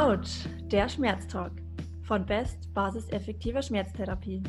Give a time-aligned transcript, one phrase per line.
[0.00, 1.52] Autsch, der Schmerztalk
[2.04, 4.42] von Best Basis effektiver Schmerztherapie.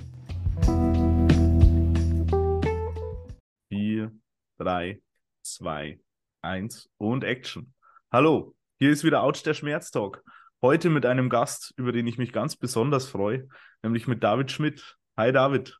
[3.67, 4.13] 4,
[4.59, 5.01] 3,
[5.41, 5.99] 2,
[6.41, 7.73] 1 und Action.
[8.13, 10.23] Hallo, hier ist wieder Autsch, der Schmerztalk.
[10.61, 13.49] Heute mit einem Gast, über den ich mich ganz besonders freue,
[13.83, 14.95] nämlich mit David Schmidt.
[15.17, 15.77] Hi David.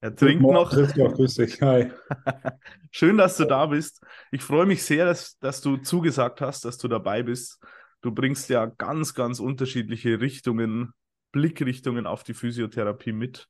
[0.00, 1.14] Er trinkt Morgen, noch.
[1.14, 1.62] Grüß dich.
[1.62, 1.92] Hi.
[2.90, 4.02] Schön, dass du da bist.
[4.32, 7.60] Ich freue mich sehr, dass, dass du zugesagt hast, dass du dabei bist.
[8.00, 10.92] Du bringst ja ganz, ganz unterschiedliche Richtungen,
[11.32, 13.48] Blickrichtungen auf die Physiotherapie mit.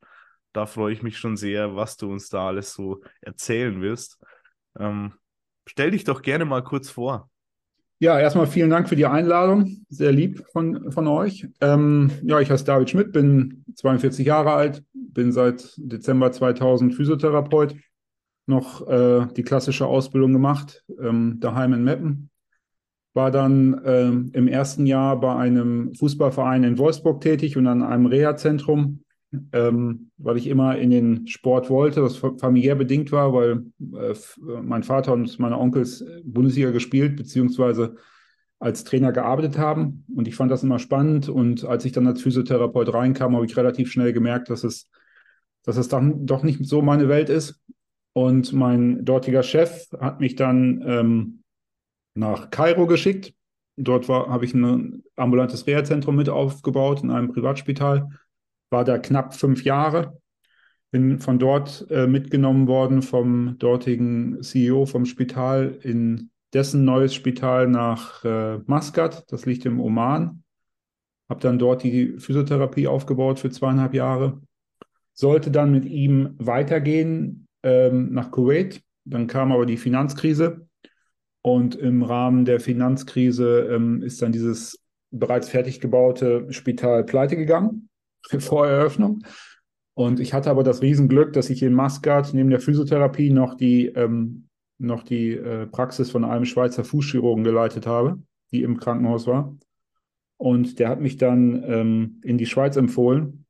[0.52, 4.18] Da freue ich mich schon sehr, was du uns da alles so erzählen wirst.
[4.78, 5.12] Ähm,
[5.66, 7.30] stell dich doch gerne mal kurz vor.
[8.00, 9.84] Ja, erstmal vielen Dank für die Einladung.
[9.88, 11.48] Sehr lieb von, von euch.
[11.60, 17.74] Ähm, ja, ich heiße David Schmidt, bin 42 Jahre alt, bin seit Dezember 2000 Physiotherapeut.
[18.46, 22.30] Noch äh, die klassische Ausbildung gemacht, ähm, daheim in Meppen.
[23.14, 28.06] War dann ähm, im ersten Jahr bei einem Fußballverein in Wolfsburg tätig und an einem
[28.06, 29.02] Reha-Zentrum,
[29.52, 34.14] ähm, weil ich immer in den Sport wollte, das familiär bedingt war, weil äh,
[34.62, 37.96] mein Vater und meine Onkels Bundesliga gespielt, beziehungsweise
[38.60, 40.04] als Trainer gearbeitet haben.
[40.14, 41.28] Und ich fand das immer spannend.
[41.28, 44.90] Und als ich dann als Physiotherapeut reinkam, habe ich relativ schnell gemerkt, dass es,
[45.64, 47.60] dass es dann doch nicht so meine Welt ist.
[48.14, 51.42] Und mein dortiger Chef hat mich dann ähm,
[52.18, 53.34] nach Kairo geschickt.
[53.76, 58.08] Dort habe ich ein ambulantes Reha-Zentrum mit aufgebaut in einem Privatspital
[58.70, 60.20] war da knapp fünf Jahre.
[60.90, 67.68] Bin von dort äh, mitgenommen worden vom dortigen CEO vom Spital in dessen neues Spital
[67.68, 70.42] nach äh, Maskat, das liegt im Oman.
[71.28, 74.40] Habe dann dort die Physiotherapie aufgebaut für zweieinhalb Jahre.
[75.12, 78.80] Sollte dann mit ihm weitergehen ähm, nach Kuwait.
[79.04, 80.67] Dann kam aber die Finanzkrise.
[81.48, 87.88] Und im Rahmen der Finanzkrise ähm, ist dann dieses bereits fertig gebaute Spital pleite gegangen
[88.38, 89.24] vor Eröffnung.
[89.94, 93.86] Und ich hatte aber das Riesenglück, dass ich in Maskat neben der Physiotherapie noch die,
[93.86, 98.18] ähm, noch die äh, Praxis von einem Schweizer Fußchirurgen geleitet habe,
[98.52, 99.56] die im Krankenhaus war.
[100.36, 103.46] Und der hat mich dann ähm, in die Schweiz empfohlen,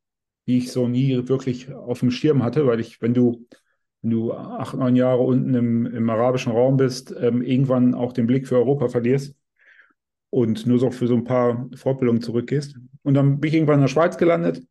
[0.47, 3.45] die ich so nie wirklich auf dem Schirm hatte, weil ich, wenn du,
[4.03, 8.27] wenn du acht, neun Jahre unten im, im arabischen Raum bist, ähm, irgendwann auch den
[8.27, 9.35] Blick für Europa verlierst
[10.31, 12.77] und nur so für so ein paar Fortbildungen zurückgehst.
[13.03, 14.63] Und dann bin ich irgendwann in der Schweiz gelandet,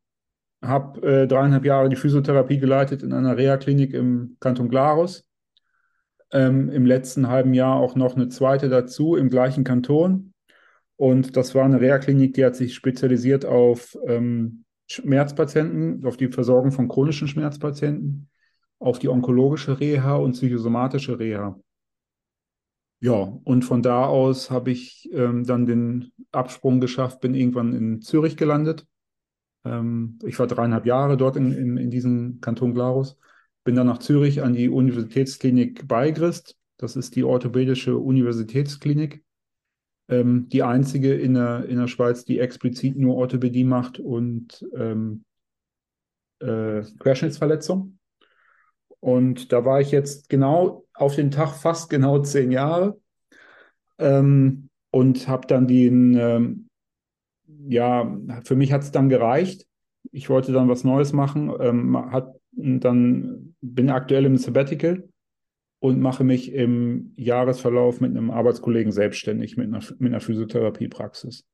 [0.61, 5.25] habe äh, dreieinhalb Jahre die Physiotherapie geleitet in einer Reha-Klinik im Kanton Glarus.
[6.31, 10.33] Ähm, Im letzten halben Jahr auch noch eine zweite dazu im gleichen Kanton.
[10.97, 16.71] Und das war eine Reha-Klinik, die hat sich spezialisiert auf ähm, Schmerzpatienten, auf die Versorgung
[16.71, 18.29] von chronischen Schmerzpatienten,
[18.79, 21.59] auf die onkologische Reha und psychosomatische Reha.
[22.99, 28.01] Ja, und von da aus habe ich ähm, dann den Absprung geschafft, bin irgendwann in
[28.01, 28.87] Zürich gelandet.
[29.65, 33.17] Ähm, ich war dreieinhalb Jahre dort in, in, in diesem Kanton Glarus.
[33.63, 36.57] Bin dann nach Zürich an die Universitätsklinik Beigrist.
[36.77, 39.23] Das ist die orthopädische Universitätsklinik.
[40.09, 45.23] Ähm, die einzige in der, in der Schweiz, die explizit nur Orthopädie macht und ähm,
[46.39, 47.99] äh, Querschnittsverletzung.
[48.99, 52.99] Und da war ich jetzt genau auf den Tag fast genau zehn Jahre
[53.99, 56.69] ähm, und habe dann den, ähm,
[57.67, 59.67] ja, für mich hat es dann gereicht.
[60.11, 65.07] Ich wollte dann was Neues machen, ähm, hat dann bin aktuell im Sabbatical
[65.79, 71.45] und mache mich im Jahresverlauf mit einem Arbeitskollegen selbstständig mit einer, mit einer Physiotherapiepraxis.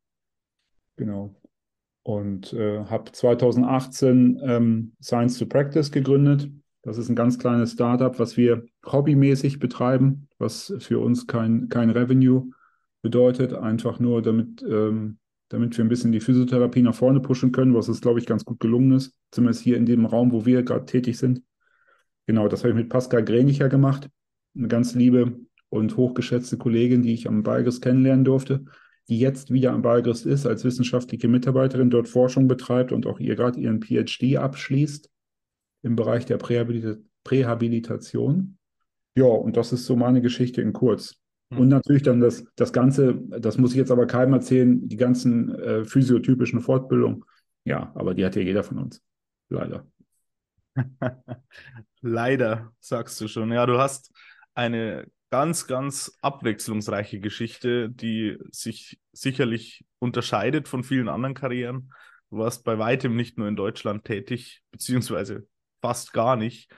[0.95, 1.35] Genau.
[2.03, 6.49] Und äh, habe 2018 ähm, Science to Practice gegründet
[6.83, 11.89] das ist ein ganz kleines Startup, was wir hobbymäßig betreiben, was für uns kein, kein
[11.89, 12.51] Revenue
[13.01, 15.17] bedeutet, einfach nur damit, ähm,
[15.47, 18.43] damit wir ein bisschen die Physiotherapie nach vorne pushen können, was es, glaube ich, ganz
[18.43, 21.41] gut gelungen ist, zumindest hier in dem Raum, wo wir gerade tätig sind.
[22.27, 24.09] Genau, das habe ich mit Pascal Grenicher gemacht,
[24.55, 25.39] eine ganz liebe
[25.69, 28.66] und hochgeschätzte Kollegin, die ich am Balgrist kennenlernen durfte,
[29.08, 33.35] die jetzt wieder am Balgrist ist, als wissenschaftliche Mitarbeiterin, dort Forschung betreibt und auch ihr
[33.35, 35.12] gerade ihren PhD abschließt
[35.84, 38.58] im Bereich der Prähabilita Prähabilitation.
[39.16, 41.16] Ja, und das ist so meine Geschichte in kurz.
[41.50, 41.59] Mhm.
[41.59, 45.56] Und natürlich dann das, das Ganze, das muss ich jetzt aber keinem erzählen, die ganzen
[45.56, 47.24] äh, physiotypischen Fortbildungen.
[47.64, 49.02] Ja, aber die hat ja jeder von uns.
[49.50, 49.88] Leider.
[52.02, 53.52] Leider, sagst du schon.
[53.52, 54.12] Ja, du hast
[54.53, 61.94] eine ganz, ganz abwechslungsreiche Geschichte, die sich sicherlich unterscheidet von vielen anderen Karrieren.
[62.30, 65.47] Du warst bei weitem nicht nur in Deutschland tätig, beziehungsweise
[65.84, 66.72] fast gar nicht.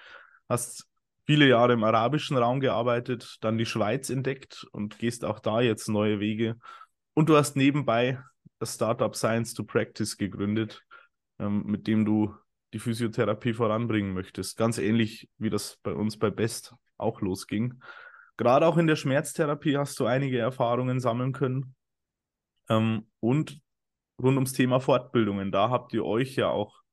[0.49, 0.87] Hast
[1.27, 5.87] viele Jahre im arabischen Raum gearbeitet, dann die Schweiz entdeckt und gehst auch da jetzt
[5.87, 6.57] neue Wege.
[7.13, 8.19] Und du hast nebenbei
[8.57, 10.83] das Startup Science to Practice gegründet,
[11.37, 12.33] ähm, mit dem du
[12.73, 14.57] die Physiotherapie voranbringen möchtest.
[14.57, 17.79] Ganz ähnlich wie das bei uns bei Best auch losging.
[18.37, 21.75] Gerade auch in der Schmerztherapie hast du einige Erfahrungen sammeln können.
[22.69, 23.61] Ähm, und
[24.19, 26.84] rund ums Thema Fortbildungen, da habt ihr euch ja auch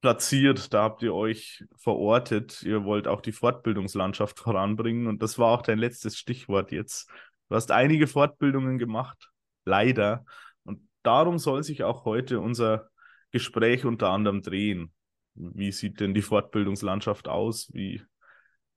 [0.00, 2.62] platziert, da habt ihr euch verortet.
[2.62, 7.10] Ihr wollt auch die Fortbildungslandschaft voranbringen und das war auch dein letztes Stichwort jetzt.
[7.48, 9.30] Du hast einige Fortbildungen gemacht,
[9.64, 10.24] leider.
[10.64, 12.90] Und darum soll sich auch heute unser
[13.30, 14.92] Gespräch unter anderem drehen.
[15.34, 17.70] Wie sieht denn die Fortbildungslandschaft aus?
[17.72, 18.02] Wie,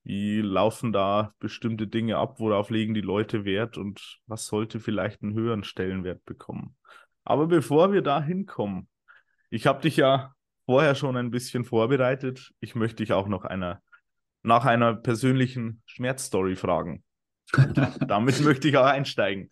[0.03, 2.39] wie laufen da bestimmte Dinge ab?
[2.39, 3.77] Worauf legen die Leute Wert?
[3.77, 6.77] Und was sollte vielleicht einen höheren Stellenwert bekommen?
[7.23, 8.87] Aber bevor wir da hinkommen,
[9.49, 10.33] ich habe dich ja
[10.71, 12.53] vorher schon ein bisschen vorbereitet.
[12.61, 13.81] Ich möchte dich auch noch einer,
[14.41, 17.03] nach einer persönlichen Schmerzstory fragen.
[18.07, 19.51] damit möchte ich auch einsteigen.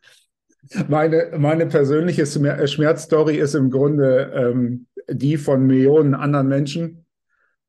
[0.88, 7.06] Meine, meine persönliche Schmerzstory ist im Grunde ähm, die von Millionen anderen Menschen.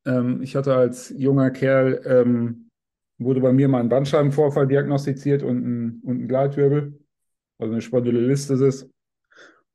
[0.07, 2.71] Ähm, ich hatte als junger Kerl, ähm,
[3.19, 7.01] wurde bei mir mal ein Bandscheibenvorfall diagnostiziert und ein, und ein Gleitwirbel,
[7.59, 8.89] also eine Spondylolisthesis.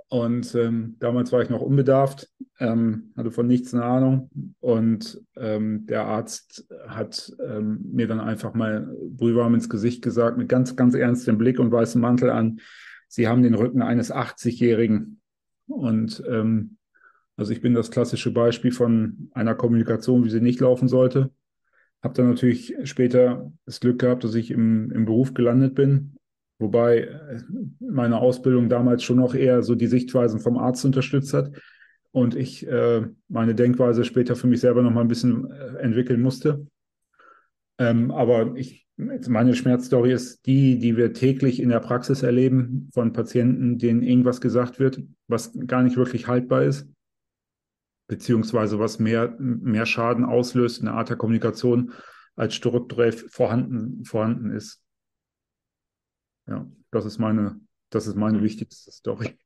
[0.08, 2.30] Und ähm, damals war ich noch unbedarft,
[2.60, 4.30] ähm, hatte von nichts eine Ahnung.
[4.60, 10.48] Und ähm, der Arzt hat ähm, mir dann einfach mal brühwarm ins Gesicht gesagt, mit
[10.48, 12.60] ganz, ganz ernstem Blick und weißem Mantel an,
[13.08, 15.22] Sie haben den Rücken eines 80-Jährigen.
[15.68, 16.78] Und ähm,
[17.38, 21.32] also ich bin das klassische Beispiel von einer Kommunikation, wie sie nicht laufen sollte.
[22.04, 26.18] Habe dann natürlich später das Glück gehabt, dass ich im, im Beruf gelandet bin,
[26.60, 27.42] wobei äh,
[27.80, 31.52] meine Ausbildung damals schon noch eher so die Sichtweisen vom Arzt unterstützt hat
[32.12, 36.22] und ich äh, meine Denkweise später für mich selber noch mal ein bisschen äh, entwickeln
[36.22, 36.68] musste.
[37.78, 43.12] Ähm, aber ich, meine Schmerzstory ist die, die wir täglich in der Praxis erleben von
[43.12, 46.88] Patienten, denen irgendwas gesagt wird, was gar nicht wirklich haltbar ist
[48.08, 51.94] beziehungsweise was mehr, mehr Schaden auslöst in der Art der Kommunikation,
[52.36, 54.82] als strukturell vorhanden, vorhanden ist.
[56.48, 57.60] Ja, das ist meine,
[57.90, 59.38] das ist meine wichtigste Story.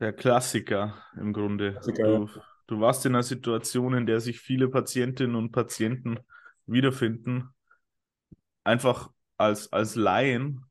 [0.00, 1.72] Der Klassiker im Grunde.
[1.72, 2.28] Klassiker, du,
[2.66, 6.18] du warst in einer Situation, in der sich viele Patientinnen und Patienten
[6.66, 7.48] wiederfinden,
[8.64, 10.64] einfach als, als Laien,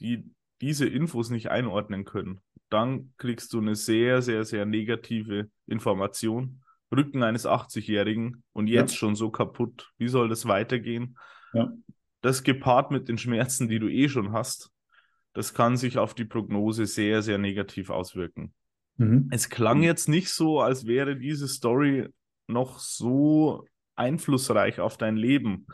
[0.00, 6.62] die diese Infos nicht einordnen können dann kriegst du eine sehr, sehr, sehr negative Information.
[6.94, 8.98] Rücken eines 80-Jährigen und jetzt ja.
[8.98, 9.92] schon so kaputt.
[9.98, 11.18] Wie soll das weitergehen?
[11.52, 11.72] Ja.
[12.22, 14.70] Das gepaart mit den Schmerzen, die du eh schon hast,
[15.36, 18.54] das kann sich auf die Prognose sehr, sehr negativ auswirken.
[18.96, 19.28] Mhm.
[19.30, 22.08] Es klang jetzt nicht so, als wäre diese Story
[22.46, 23.66] noch so
[23.96, 25.66] einflussreich auf dein Leben.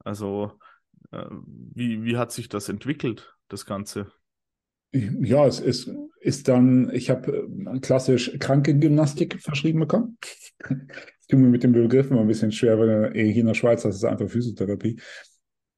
[0.00, 0.58] Also,
[1.12, 4.10] äh, wie, wie hat sich das entwickelt, das Ganze?
[4.90, 10.18] Ja, es ist, ist dann, ich habe äh, klassisch Krankengymnastik verschrieben bekommen.
[11.26, 13.82] Ich tue mir mit dem Begriff immer ein bisschen schwer, weil hier in der Schweiz
[13.82, 15.00] das ist einfach Physiotherapie.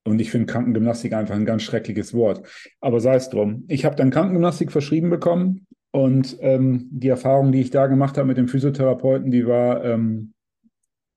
[0.07, 2.47] Und ich finde Krankengymnastik einfach ein ganz schreckliches Wort.
[2.81, 3.65] Aber sei es drum.
[3.69, 8.29] Ich habe dann Krankengymnastik verschrieben bekommen und ähm, die Erfahrung, die ich da gemacht habe
[8.29, 10.33] mit dem Physiotherapeuten, die war, ähm,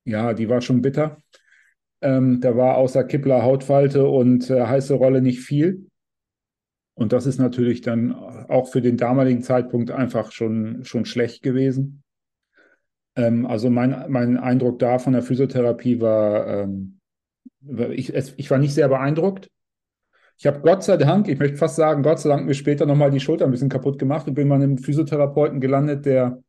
[0.06, 1.18] ja, die war schon bitter.
[2.02, 5.86] Ähm, da war außer Kippler Hautfalte und äh, heiße Rolle nicht viel.
[6.96, 12.04] Und das ist natürlich dann auch für den damaligen Zeitpunkt einfach schon, schon schlecht gewesen.
[13.16, 16.99] Ähm, also mein, mein Eindruck da von der Physiotherapie war, ähm,
[17.62, 19.50] ich, es, ich war nicht sehr beeindruckt.
[20.38, 23.12] Ich habe Gott sei Dank, ich möchte fast sagen, Gott sei Dank mir später nochmal
[23.12, 26.42] die Schulter ein bisschen kaputt gemacht und bin mal einem Physiotherapeuten gelandet, der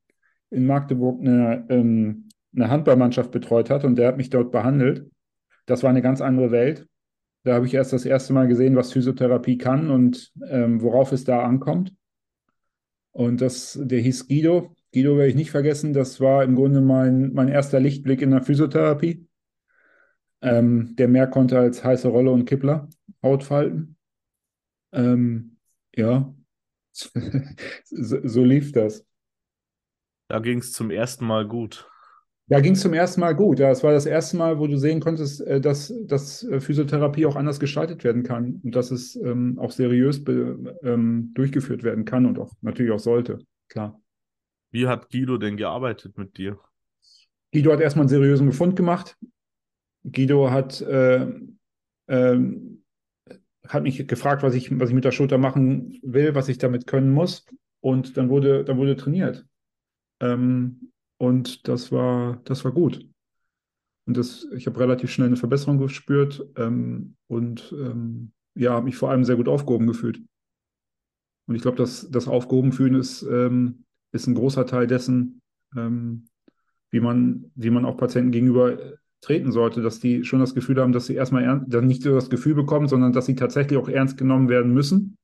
[0.50, 5.10] in Magdeburg eine, ähm, eine Handballmannschaft betreut hat und der hat mich dort behandelt.
[5.66, 6.86] Das war eine ganz andere Welt.
[7.42, 11.24] Da habe ich erst das erste Mal gesehen, was Physiotherapie kann und ähm, worauf es
[11.24, 11.92] da ankommt.
[13.12, 14.74] Und das, der hieß Guido.
[14.92, 15.92] Guido werde ich nicht vergessen.
[15.92, 19.26] Das war im Grunde mein, mein erster Lichtblick in der Physiotherapie.
[20.42, 22.88] Ähm, der mehr konnte als heiße Rolle und Kippler,
[23.22, 23.96] Hautfalten.
[24.92, 25.58] Ähm,
[25.94, 26.34] ja,
[27.84, 29.04] so, so lief das.
[30.28, 31.90] Da ging es zum ersten Mal gut.
[32.50, 33.60] Da ging es zum ersten Mal gut.
[33.60, 37.24] Ja, es war das erste Mal, wo du sehen konntest, äh, dass, dass äh, Physiotherapie
[37.26, 42.04] auch anders gestaltet werden kann und dass es ähm, auch seriös be, ähm, durchgeführt werden
[42.04, 43.38] kann und auch natürlich auch sollte.
[43.68, 44.00] Klar.
[44.72, 46.58] Wie hat Guido denn gearbeitet mit dir?
[47.52, 49.16] Guido hat erstmal einen seriösen Befund gemacht.
[50.04, 51.26] Guido hat, äh,
[52.06, 52.38] äh,
[53.66, 56.86] hat mich gefragt, was ich, was ich mit der Schulter machen will, was ich damit
[56.86, 57.46] können muss.
[57.80, 59.46] Und dann wurde, dann wurde trainiert.
[60.20, 63.06] Ähm, und das war, das war gut.
[64.06, 68.96] Und das, ich habe relativ schnell eine Verbesserung gespürt ähm, und ähm, ja, habe mich
[68.96, 70.20] vor allem sehr gut aufgehoben gefühlt.
[71.46, 75.40] Und ich glaube, dass das Aufgehoben fühlen ist, ähm, ist ein großer Teil dessen,
[75.76, 76.28] ähm,
[76.90, 80.92] wie man, wie man auch Patienten gegenüber treten sollte, dass die schon das Gefühl haben,
[80.92, 83.88] dass sie erstmal ernst, dann nicht nur das Gefühl bekommen, sondern dass sie tatsächlich auch
[83.88, 85.16] ernst genommen werden müssen.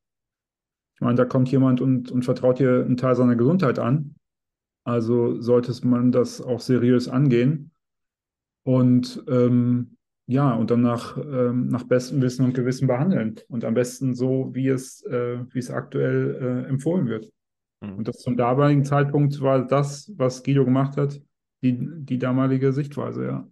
[0.94, 4.14] Ich meine, da kommt jemand und, und vertraut dir einen Teil seiner Gesundheit an.
[4.84, 7.72] Also sollte man das auch seriös angehen.
[8.64, 9.96] Und ähm,
[10.28, 13.36] ja, und dann nach, ähm, nach bestem Wissen und Gewissen behandeln.
[13.48, 17.30] Und am besten so, wie es, äh, wie es aktuell äh, empfohlen wird.
[17.80, 17.98] Mhm.
[17.98, 21.20] Und das zum damaligen Zeitpunkt war das, was Guido gemacht hat,
[21.62, 23.48] die, die damalige Sichtweise, ja.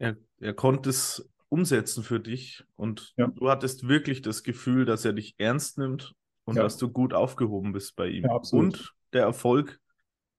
[0.00, 3.26] Er, er konnte es umsetzen für dich und ja.
[3.26, 6.14] du hattest wirklich das Gefühl, dass er dich ernst nimmt
[6.44, 6.62] und ja.
[6.62, 8.24] dass du gut aufgehoben bist bei ihm.
[8.24, 9.78] Ja, und der Erfolg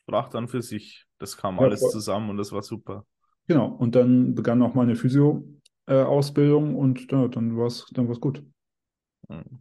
[0.03, 1.05] sprach dann für sich.
[1.19, 3.05] Das kam alles zusammen und das war super.
[3.47, 8.19] Genau, und dann begann auch meine Physio-Ausbildung äh, und ja, dann war es dann war's
[8.19, 8.43] gut.
[9.27, 9.59] Mhm.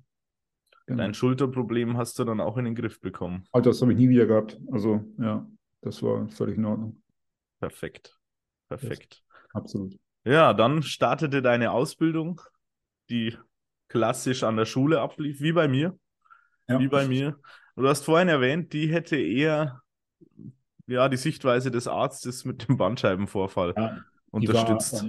[0.87, 1.03] Genau.
[1.03, 3.45] Dein Schulterproblem hast du dann auch in den Griff bekommen.
[3.53, 4.59] Also das habe ich nie wieder gehabt.
[4.73, 5.47] Also ja,
[5.83, 7.03] das war völlig in Ordnung.
[7.61, 8.19] Perfekt.
[8.69, 9.23] Perfekt.
[9.53, 9.97] Absolut.
[10.25, 12.41] Ja, dann startete deine Ausbildung,
[13.09, 13.37] die
[13.89, 15.99] klassisch an der Schule ablief, wie bei mir.
[16.69, 16.79] Ja.
[16.79, 17.39] Wie bei mir.
[17.77, 19.83] Du hast vorhin erwähnt, die hätte eher
[20.87, 23.99] ja, die Sichtweise des Arztes mit dem Bandscheibenvorfall ja,
[24.31, 25.05] unterstützt.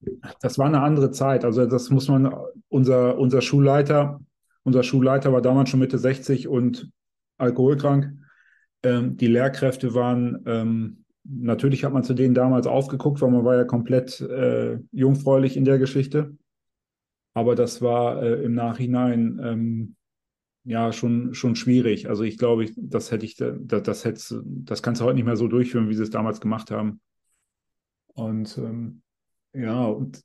[0.00, 1.44] War, das war eine andere Zeit.
[1.44, 2.34] Also das muss man,
[2.68, 4.20] unser, unser Schulleiter,
[4.64, 6.90] unser Schulleiter war damals schon Mitte 60 und
[7.38, 8.12] alkoholkrank.
[8.82, 13.56] Ähm, die Lehrkräfte waren, ähm, natürlich hat man zu denen damals aufgeguckt, weil man war
[13.56, 16.36] ja komplett äh, jungfräulich in der Geschichte.
[17.34, 19.96] Aber das war äh, im Nachhinein ähm,
[20.64, 22.08] ja schon, schon schwierig.
[22.08, 25.24] Also ich glaube, ich, das hätte ich, das, das, hätte, das kannst du heute nicht
[25.24, 27.00] mehr so durchführen, wie sie es damals gemacht haben.
[28.14, 29.02] Und ähm,
[29.52, 30.22] ja, und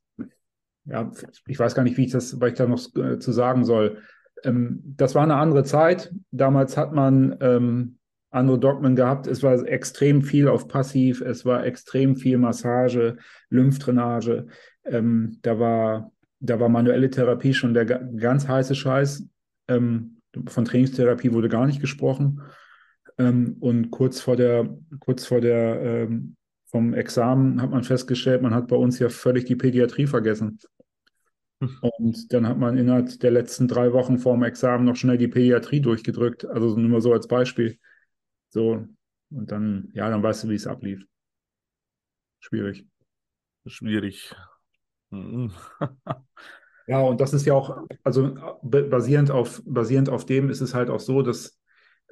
[0.86, 1.12] ja,
[1.48, 4.02] ich weiß gar nicht, wie ich das, was ich da noch äh, zu sagen soll.
[4.44, 6.14] Ähm, das war eine andere Zeit.
[6.32, 8.00] Damals hat man ähm,
[8.34, 9.28] andere Dogmen gehabt.
[9.28, 13.18] Es war extrem viel auf Passiv, es war extrem viel Massage,
[13.50, 14.48] Lymphdrainage.
[14.86, 16.12] Ähm, da war
[16.44, 19.26] da war manuelle Therapie schon der ganz heiße Scheiß.
[19.70, 22.42] Ähm, von Trainingstherapie wurde gar nicht gesprochen.
[23.18, 26.36] Ähm, und kurz vor der, kurz vor der ähm,
[26.66, 30.60] vom Examen hat man festgestellt, man hat bei uns ja völlig die Pädiatrie vergessen.
[31.62, 31.70] Hm.
[31.82, 35.30] Und dann hat man innerhalb der letzten drei Wochen vor dem Examen noch schnell die
[35.30, 36.46] Pädiatrie durchgedrückt.
[36.46, 37.78] Also nur mal so als Beispiel.
[38.54, 38.88] So,
[39.32, 41.04] und dann, ja, dann weißt du, wie es ablief.
[42.40, 42.86] Schwierig.
[43.66, 44.36] Schwierig.
[45.10, 45.52] Mhm.
[46.86, 50.90] Ja, und das ist ja auch, also basierend auf, basierend auf dem ist es halt
[50.90, 51.58] auch so, dass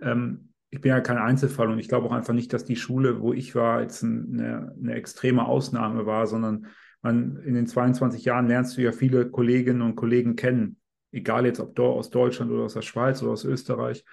[0.01, 3.19] ähm, ich bin ja kein Einzelfall und ich glaube auch einfach nicht, dass die Schule,
[3.19, 6.67] wo ich war, jetzt eine, eine extreme Ausnahme war, sondern
[7.01, 10.79] man in den 22 Jahren lernst du ja viele Kolleginnen und Kollegen kennen,
[11.11, 14.05] egal jetzt ob aus Deutschland oder aus der Schweiz oder aus Österreich.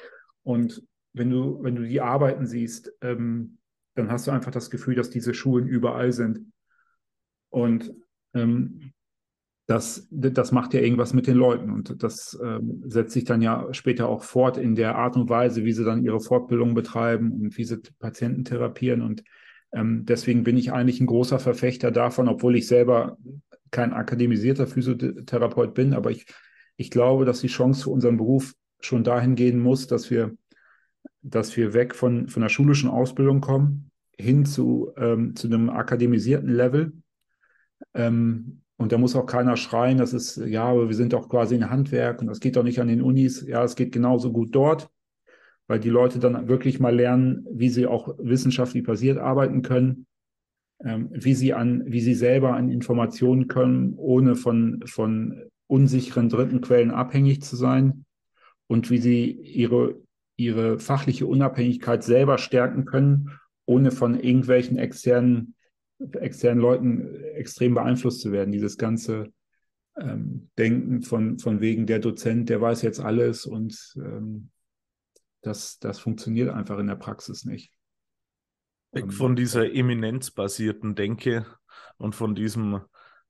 [0.42, 0.82] Und
[1.18, 3.58] wenn du, wenn du die Arbeiten siehst, ähm,
[3.94, 6.52] dann hast du einfach das Gefühl, dass diese Schulen überall sind.
[7.50, 7.92] Und
[8.34, 8.92] ähm,
[9.66, 13.68] das, das macht ja irgendwas mit den Leuten und das ähm, setzt sich dann ja
[13.72, 17.58] später auch fort in der Art und Weise, wie sie dann ihre Fortbildung betreiben und
[17.58, 19.02] wie sie Patienten therapieren.
[19.02, 19.24] Und
[19.72, 23.18] ähm, deswegen bin ich eigentlich ein großer Verfechter davon, obwohl ich selber
[23.70, 26.24] kein akademisierter Physiotherapeut bin, aber ich,
[26.76, 30.34] ich glaube, dass die Chance für unseren Beruf schon dahin gehen muss, dass wir,
[31.22, 36.50] dass wir weg von, von der schulischen Ausbildung kommen, hin zu, ähm, zu einem akademisierten
[36.50, 36.92] Level.
[37.94, 41.56] Ähm, und da muss auch keiner schreien, das ist, ja, aber wir sind doch quasi
[41.56, 43.44] ein Handwerk und das geht doch nicht an den Unis.
[43.46, 44.88] Ja, es geht genauso gut dort,
[45.66, 50.06] weil die Leute dann wirklich mal lernen, wie sie auch wissenschaftlich basiert arbeiten können,
[50.84, 56.60] ähm, wie sie an, wie sie selber an Informationen können, ohne von, von unsicheren dritten
[56.60, 58.04] Quellen abhängig zu sein
[58.68, 60.00] und wie sie ihre,
[60.38, 65.54] ihre fachliche Unabhängigkeit selber stärken können, ohne von irgendwelchen externen
[66.12, 68.52] externen Leuten extrem beeinflusst zu werden.
[68.52, 69.32] Dieses ganze
[69.98, 74.50] ähm, Denken von, von wegen der Dozent, der weiß jetzt alles und ähm,
[75.42, 77.72] das, das funktioniert einfach in der Praxis nicht.
[78.92, 81.46] Weg von dieser eminenzbasierten Denke
[81.98, 82.80] und von diesem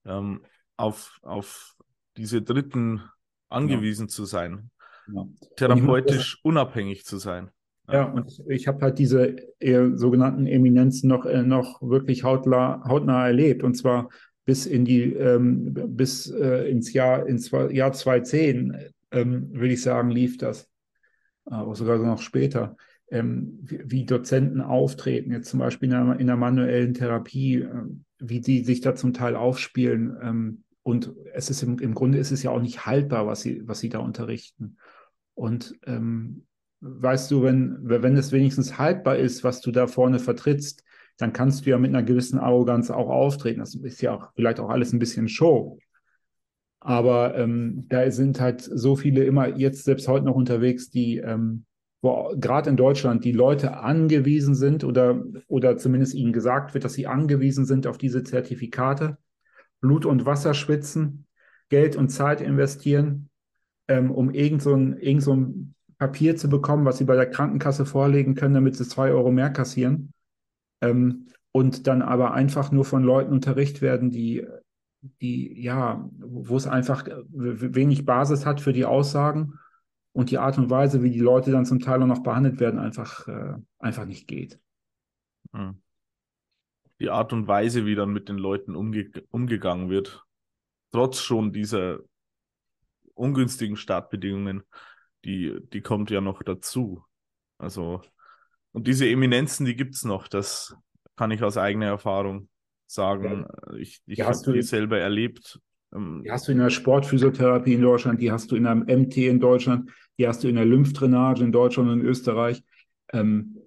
[0.04, 0.44] ähm,
[0.76, 1.74] auf, auf
[2.16, 3.02] diese Dritten
[3.48, 4.08] angewiesen ja.
[4.08, 4.70] zu sein,
[5.12, 5.26] ja.
[5.56, 7.50] therapeutisch unabhängig zu sein.
[7.90, 13.26] Ja, und ich habe halt diese eher sogenannten Eminenzen noch, äh, noch wirklich hautnah, hautnah
[13.26, 13.62] erlebt.
[13.62, 14.10] Und zwar
[14.44, 18.76] bis in die, ähm, bis äh, ins Jahr, ins Jahr 2010,
[19.10, 20.68] ähm, würde ich sagen, lief das.
[21.46, 22.76] Aber sogar noch später.
[23.10, 27.84] Ähm, wie, wie, Dozenten auftreten, jetzt zum Beispiel in der, in der manuellen Therapie, äh,
[28.18, 30.14] wie die sich da zum Teil aufspielen.
[30.22, 33.66] Ähm, und es ist im, im Grunde ist es ja auch nicht haltbar, was sie,
[33.66, 34.76] was sie da unterrichten.
[35.38, 36.46] Und ähm,
[36.80, 40.82] weißt du, wenn, wenn es wenigstens haltbar ist, was du da vorne vertrittst,
[41.16, 43.60] dann kannst du ja mit einer gewissen Arroganz auch auftreten.
[43.60, 45.78] Das ist ja auch vielleicht auch alles ein bisschen Show.
[46.80, 51.64] Aber ähm, da sind halt so viele immer jetzt selbst heute noch unterwegs, die ähm,
[52.02, 57.06] gerade in Deutschland die Leute angewiesen sind oder, oder zumindest ihnen gesagt wird, dass sie
[57.06, 59.18] angewiesen sind auf diese Zertifikate,
[59.80, 61.26] Blut und Wasser schwitzen,
[61.68, 63.28] Geld und Zeit investieren,
[63.88, 67.28] ähm, um irgend so, ein, irgend so ein Papier zu bekommen, was sie bei der
[67.30, 70.12] Krankenkasse vorlegen können, damit sie zwei Euro mehr kassieren.
[70.80, 74.46] Ähm, und dann aber einfach nur von Leuten unterrichtet werden, die,
[75.20, 79.54] die, ja, wo es einfach wenig Basis hat für die Aussagen
[80.12, 82.78] und die Art und Weise, wie die Leute dann zum Teil auch noch behandelt werden,
[82.78, 84.60] einfach, äh, einfach nicht geht.
[85.52, 85.80] Hm.
[87.00, 90.24] Die Art und Weise, wie dann mit den Leuten umge umgegangen wird,
[90.92, 92.00] trotz schon dieser
[93.18, 94.62] ungünstigen Startbedingungen,
[95.24, 97.04] die, die kommt ja noch dazu.
[97.58, 98.00] Also,
[98.72, 100.74] und diese Eminenzen, die gibt es noch, das
[101.16, 102.48] kann ich aus eigener Erfahrung
[102.86, 103.46] sagen.
[103.48, 103.74] Ja.
[103.76, 105.60] Ich, ich habe die selber erlebt.
[105.94, 109.16] Ähm, die hast du in der Sportphysiotherapie in Deutschland, die hast du in einem MT
[109.18, 112.62] in Deutschland, die hast du in der Lymphdrainage in Deutschland und in Österreich.
[113.12, 113.58] Ähm,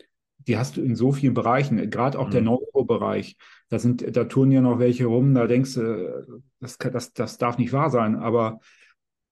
[0.48, 2.32] die hast du in so vielen Bereichen, gerade auch mhm.
[2.32, 3.38] der Neurobereich.
[3.70, 7.58] Da sind, da tun ja noch welche rum, da denkst du, das, das, das darf
[7.58, 8.16] nicht wahr sein.
[8.16, 8.60] Aber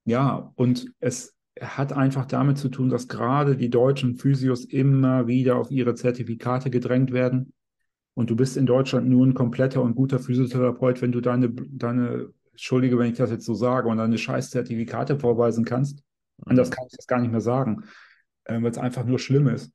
[0.06, 5.58] ja, und es hat einfach damit zu tun, dass gerade die deutschen Physios immer wieder
[5.58, 7.54] auf ihre Zertifikate gedrängt werden.
[8.14, 12.34] Und du bist in Deutschland nur ein kompletter und guter Physiotherapeut, wenn du deine, deine,
[12.52, 16.04] Entschuldige, wenn ich das jetzt so sage, und deine scheiß Zertifikate vorweisen kannst.
[16.46, 16.74] Anders mhm.
[16.74, 17.86] kann ich das gar nicht mehr sagen,
[18.44, 19.72] äh, weil es einfach nur schlimm ist.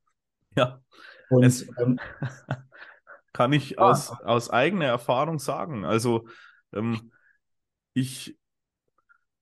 [0.55, 0.83] Ja.
[1.31, 1.99] Und, es, ähm,
[3.33, 5.87] kann ich ah, aus, aus eigener Erfahrung sagen.
[5.87, 6.29] Also
[6.75, 7.11] ähm,
[7.95, 8.39] ich,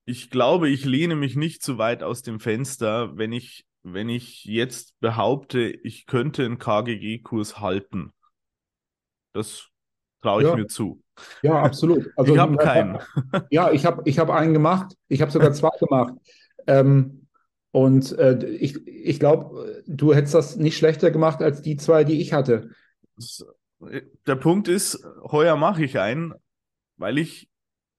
[0.05, 4.43] ich glaube, ich lehne mich nicht zu weit aus dem Fenster, wenn ich, wenn ich
[4.45, 8.11] jetzt behaupte, ich könnte einen KGG-Kurs halten.
[9.33, 9.69] Das
[10.21, 10.55] traue ich ja.
[10.55, 11.01] mir zu.
[11.41, 12.11] Ja, absolut.
[12.17, 12.99] Also, ich habe keinen.
[13.49, 14.95] Ja, ich habe ich hab einen gemacht.
[15.07, 16.15] Ich habe sogar zwei gemacht.
[16.67, 17.27] Ähm,
[17.71, 22.21] und äh, ich, ich glaube, du hättest das nicht schlechter gemacht als die zwei, die
[22.21, 22.69] ich hatte.
[24.27, 26.33] Der Punkt ist, heuer mache ich einen,
[26.97, 27.49] weil ich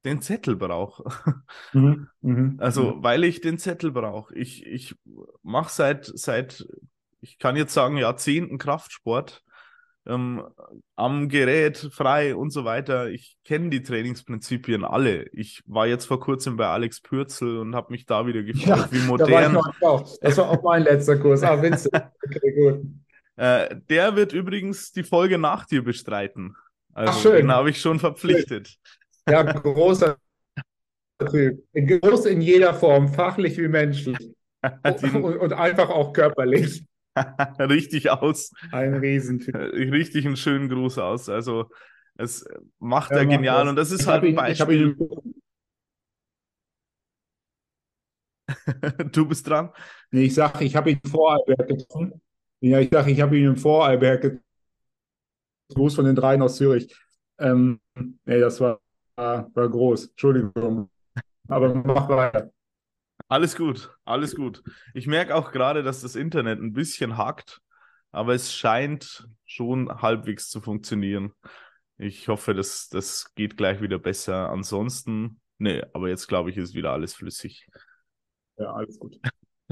[0.04, 1.04] den Zettel brauche.
[1.72, 3.02] Mhm, mh, also, mh.
[3.02, 4.34] weil ich den Zettel brauche.
[4.34, 4.94] Ich, ich
[5.42, 6.64] mache seit, seit,
[7.20, 9.42] ich kann jetzt sagen, Jahrzehnten Kraftsport
[10.06, 10.42] ähm,
[10.96, 13.08] am Gerät frei und so weiter.
[13.08, 15.26] Ich kenne die Trainingsprinzipien alle.
[15.32, 18.92] Ich war jetzt vor kurzem bei Alex Pürzel und habe mich da wieder gefragt, ja,
[18.92, 19.54] wie modern.
[19.54, 21.42] Da war das war auch mein letzter Kurs.
[21.42, 21.94] Ah, Vincent.
[22.24, 22.86] Okay, gut.
[23.36, 26.56] Äh, der wird übrigens die Folge nach dir bestreiten.
[26.92, 27.36] Also Ach, schön.
[27.36, 28.78] den habe ich schon verpflichtet.
[29.28, 30.18] Ja, großer
[31.18, 34.18] Groß in jeder Form, fachlich wie menschlich.
[34.82, 36.84] und, und einfach auch körperlich.
[37.58, 38.50] richtig aus.
[38.72, 39.54] Ein Riesentyp.
[39.54, 41.28] Richtig einen schönen Gruß aus.
[41.28, 41.70] Also
[42.16, 42.44] es
[42.78, 43.70] macht er genial das.
[43.70, 44.96] und das ist ich halt ein Beispiel.
[44.98, 45.34] Ihn,
[49.12, 49.70] du bist dran.
[50.10, 52.20] Nee, ich sage, ich habe ihn in Vorarlberg getroffen.
[52.60, 54.44] Ja, ich sage, ich habe ihn im Vorarlberg getroffen.
[55.74, 56.94] Gruß von den dreien aus Zürich.
[57.38, 57.80] Ähm,
[58.24, 58.80] nee, das war,
[59.16, 60.09] war groß.
[60.09, 60.90] Entschuldigung.
[61.48, 62.50] Aber mach weiter.
[63.29, 64.62] Alles gut, alles gut.
[64.92, 67.61] Ich merke auch gerade, dass das Internet ein bisschen hackt,
[68.12, 71.33] aber es scheint schon halbwegs zu funktionieren.
[71.96, 74.50] Ich hoffe, das, das geht gleich wieder besser.
[74.50, 77.66] Ansonsten, nee, aber jetzt glaube ich, ist wieder alles flüssig.
[78.57, 79.18] Ja, alles gut.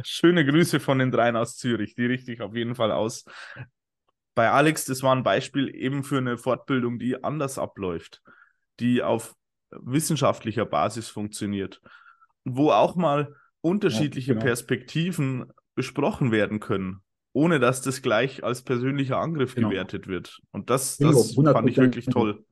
[0.03, 3.25] Schöne Grüße von den dreien aus Zürich, die richte ich auf jeden Fall aus.
[4.35, 8.23] Bei Alex, das war ein Beispiel eben für eine Fortbildung, die anders abläuft,
[8.81, 9.35] die auf
[9.71, 11.81] wissenschaftlicher Basis funktioniert,
[12.45, 14.47] wo auch mal unterschiedliche ja, genau.
[14.47, 17.01] Perspektiven besprochen werden können,
[17.33, 19.71] ohne dass das gleich als persönlicher Angriff genau.
[19.71, 20.41] gewertet wird.
[20.51, 22.45] Und das, das fand ich wirklich toll.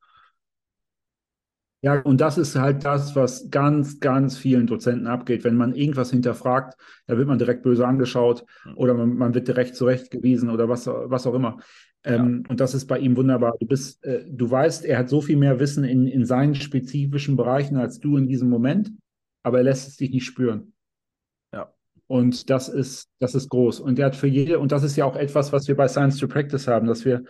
[1.83, 5.44] Ja, und das ist halt das, was ganz, ganz vielen Dozenten abgeht.
[5.44, 8.76] Wenn man irgendwas hinterfragt, da wird man direkt böse angeschaut mhm.
[8.76, 11.59] oder man, man, wird direkt zurechtgewiesen oder was, was auch immer.
[12.04, 12.50] Ähm, ja.
[12.50, 13.54] Und das ist bei ihm wunderbar.
[13.60, 17.36] Du bist, äh, du weißt, er hat so viel mehr Wissen in, in seinen spezifischen
[17.36, 18.92] Bereichen als du in diesem Moment,
[19.42, 20.72] aber er lässt es dich nicht spüren.
[22.10, 23.78] Und das ist, das ist groß.
[23.78, 26.18] Und er hat für jede, und das ist ja auch etwas, was wir bei Science
[26.18, 27.22] to Practice haben, dass wir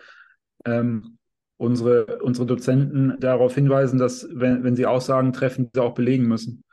[0.65, 1.19] ähm,
[1.59, 6.65] unsere, unsere Dozenten darauf hinweisen, dass, wenn, wenn sie Aussagen treffen, sie auch belegen müssen.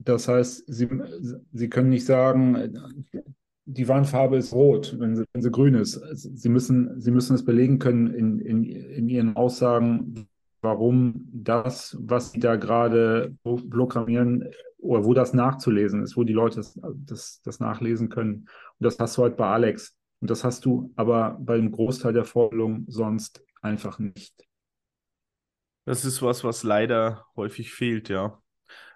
[0.00, 0.88] Das heißt, sie,
[1.52, 2.76] sie können nicht sagen,
[3.72, 6.00] die Wandfarbe ist rot, wenn sie, wenn sie grün ist.
[6.12, 10.28] Sie müssen, sie müssen es belegen können in, in, in ihren Aussagen,
[10.60, 16.56] warum das, was sie da gerade programmieren, oder wo das nachzulesen ist, wo die Leute
[16.56, 18.48] das, das, das nachlesen können.
[18.78, 19.96] Und das hast du halt bei Alex.
[20.20, 24.34] Und das hast du aber beim Großteil der Forderungen sonst einfach nicht.
[25.84, 28.40] Das ist was, was leider häufig fehlt, ja.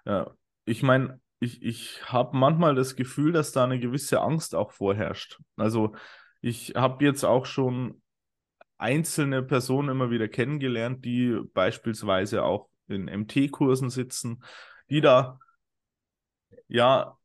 [0.05, 0.35] ja
[0.65, 5.39] ich meine, ich, ich habe manchmal das Gefühl, dass da eine gewisse Angst auch vorherrscht.
[5.57, 5.93] Also
[6.41, 8.01] ich habe jetzt auch schon
[8.77, 14.43] einzelne Personen immer wieder kennengelernt, die beispielsweise auch in MT-Kursen sitzen,
[14.89, 15.39] die da
[16.67, 17.17] ja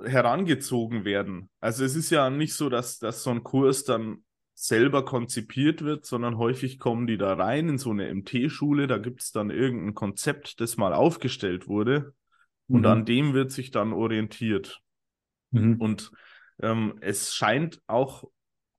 [0.00, 1.50] herangezogen werden.
[1.60, 6.06] Also es ist ja nicht so, dass, dass so ein Kurs dann selber konzipiert wird,
[6.06, 9.94] sondern häufig kommen die da rein in so eine MT-Schule, da gibt es dann irgendein
[9.94, 12.14] Konzept, das mal aufgestellt wurde
[12.68, 12.86] und mhm.
[12.86, 14.80] an dem wird sich dann orientiert.
[15.50, 15.76] Mhm.
[15.80, 16.12] Und
[16.60, 18.24] ähm, es scheint auch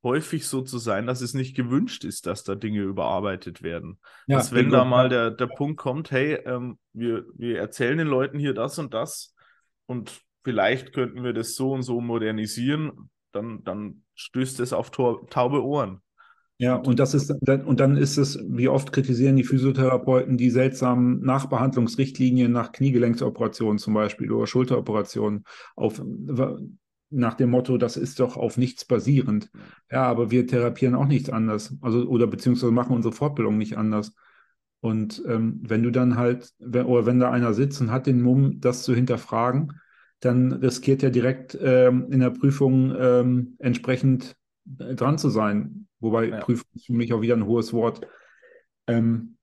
[0.03, 3.99] häufig so zu sein, dass es nicht gewünscht ist, dass da Dinge überarbeitet werden.
[4.27, 8.07] Ja, dass wenn da mal der, der Punkt kommt, hey, ähm, wir, wir erzählen den
[8.07, 9.35] Leuten hier das und das
[9.85, 15.63] und vielleicht könnten wir das so und so modernisieren, dann, dann stößt es auf taube
[15.63, 16.01] Ohren.
[16.59, 21.21] Ja, und das ist und dann ist es, wie oft kritisieren die Physiotherapeuten die seltsamen
[21.21, 25.43] Nachbehandlungsrichtlinien nach Kniegelenksoperationen zum Beispiel oder Schulteroperationen
[25.75, 26.01] auf
[27.09, 29.49] nach dem Motto, das ist doch auf nichts basierend.
[29.91, 31.75] Ja, aber wir therapieren auch nichts anders.
[31.81, 34.13] Also, oder beziehungsweise machen unsere Fortbildung nicht anders.
[34.81, 38.21] Und ähm, wenn du dann halt, wenn, oder wenn da einer sitzt und hat den
[38.21, 39.73] Mumm, das zu hinterfragen,
[40.19, 44.35] dann riskiert er direkt ähm, in der Prüfung ähm, entsprechend
[44.67, 45.87] dran zu sein.
[45.99, 46.39] Wobei ja.
[46.39, 48.07] Prüfung ist für mich auch wieder ein hohes Wort.
[48.87, 49.37] Ähm,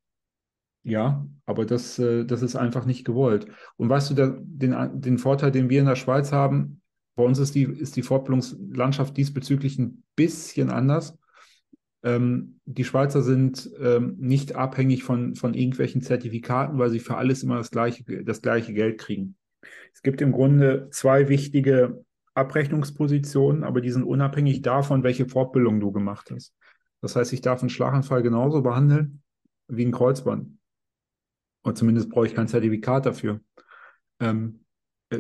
[0.83, 3.47] ja, aber das, äh, das ist einfach nicht gewollt.
[3.77, 6.83] Und weißt du, der, den, den Vorteil, den wir in der Schweiz haben,
[7.17, 11.17] bei uns ist die, ist die Fortbildungslandschaft diesbezüglich ein bisschen anders.
[12.03, 17.43] Ähm, die Schweizer sind ähm, nicht abhängig von, von irgendwelchen Zertifikaten, weil sie für alles
[17.43, 19.37] immer das gleiche, das gleiche Geld kriegen.
[19.95, 25.93] Es gibt im Grunde zwei wichtige Abrechnungspositionen, aber die sind unabhängig davon, welche Fortbildung du
[25.93, 26.55] gemacht hast.
[27.01, 29.23] Das heißt, ich darf einen Schlaganfall genauso behandeln
[29.69, 30.59] wie ein Kreuzband.
[31.63, 33.41] Und zumindest brauche ich kein Zertifikat dafür.
[34.21, 34.61] Ähm,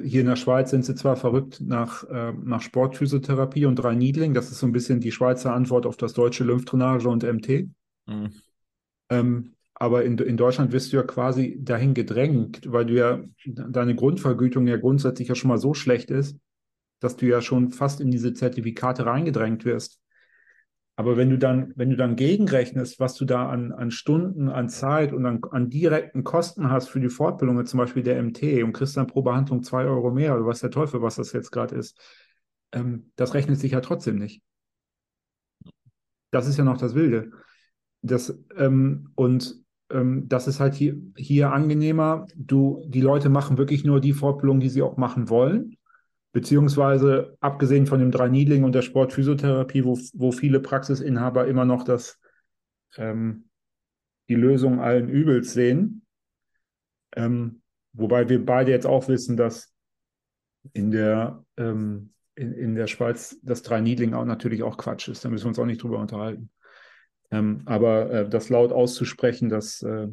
[0.02, 4.34] hier in der Schweiz sind sie zwar verrückt nach, äh, nach Sportphysiotherapie und drei Niedling.
[4.34, 7.68] Das ist so ein bisschen die Schweizer Antwort auf das deutsche Lymphdrainage und MT.
[8.06, 8.32] Mhm.
[9.10, 13.94] Ähm, aber in, in Deutschland wirst du ja quasi dahin gedrängt, weil du ja deine
[13.94, 16.38] Grundvergütung ja grundsätzlich ja schon mal so schlecht ist,
[17.04, 20.00] dass du ja schon fast in diese Zertifikate reingedrängt wirst.
[20.96, 24.68] Aber wenn du dann, wenn du dann gegenrechnest, was du da an, an Stunden, an
[24.68, 28.72] Zeit und an, an direkten Kosten hast für die Fortbildung, zum Beispiel der MT, und
[28.72, 31.74] kriegst dann pro Behandlung zwei Euro mehr, oder was der Teufel, was das jetzt gerade
[31.74, 32.00] ist,
[32.72, 34.40] ähm, das rechnet sich ja trotzdem nicht.
[36.30, 37.32] Das ist ja noch das Wilde.
[38.02, 42.26] Das, ähm, und ähm, das ist halt hier, hier angenehmer.
[42.36, 45.76] Du, die Leute machen wirklich nur die Fortbildung, die sie auch machen wollen.
[46.34, 51.84] Beziehungsweise, abgesehen von dem drei Niedling und der Sportphysiotherapie, wo, wo viele Praxisinhaber immer noch
[51.84, 52.18] das,
[52.96, 53.44] ähm,
[54.28, 56.04] die Lösung allen Übels sehen.
[57.14, 59.72] Ähm, wobei wir beide jetzt auch wissen, dass
[60.72, 65.24] in der, ähm, in, in der Schweiz das drei Niedling auch natürlich auch Quatsch ist.
[65.24, 66.50] Da müssen wir uns auch nicht drüber unterhalten.
[67.30, 70.08] Ähm, aber äh, das laut auszusprechen, das, äh,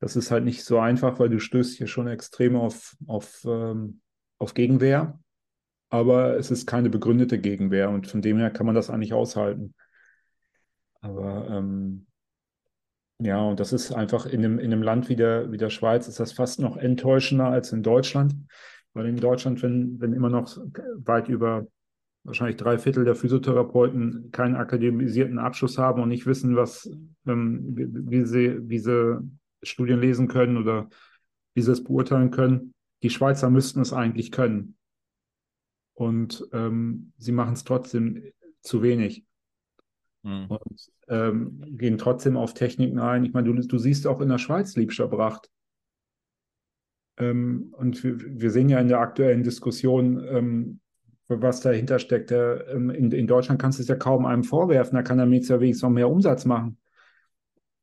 [0.00, 4.00] das ist halt nicht so einfach, weil du stößt hier schon extrem auf, auf ähm,
[4.38, 5.18] auf Gegenwehr,
[5.90, 9.74] aber es ist keine begründete Gegenwehr und von dem her kann man das eigentlich aushalten.
[11.00, 12.06] Aber ähm,
[13.18, 16.06] ja, und das ist einfach in einem, in einem Land wie der, wie der Schweiz,
[16.08, 18.34] ist das fast noch enttäuschender als in Deutschland.
[18.92, 20.56] Weil in Deutschland, wenn, wenn immer noch
[20.96, 21.66] weit über
[22.24, 26.90] wahrscheinlich drei Viertel der Physiotherapeuten keinen akademisierten Abschluss haben und nicht wissen, was,
[27.26, 29.20] ähm, wie, wie, sie, wie sie
[29.62, 30.88] Studien lesen können oder
[31.54, 34.76] wie sie es beurteilen können, die Schweizer müssten es eigentlich können.
[35.94, 38.22] Und ähm, sie machen es trotzdem
[38.60, 39.24] zu wenig.
[40.22, 40.46] Mhm.
[40.46, 43.24] Und ähm, gehen trotzdem auf Techniken ein.
[43.24, 45.50] Ich meine, du, du siehst auch in der Schweiz Liebscher Bracht.
[47.18, 50.80] Ähm, und wir, wir, sehen ja in der aktuellen Diskussion, ähm,
[51.28, 52.30] was dahinter steckt.
[52.30, 55.26] Der, ähm, in, in, Deutschland kannst du es ja kaum einem vorwerfen, da kann der
[55.26, 56.76] Mieter wenigstens noch mehr Umsatz machen.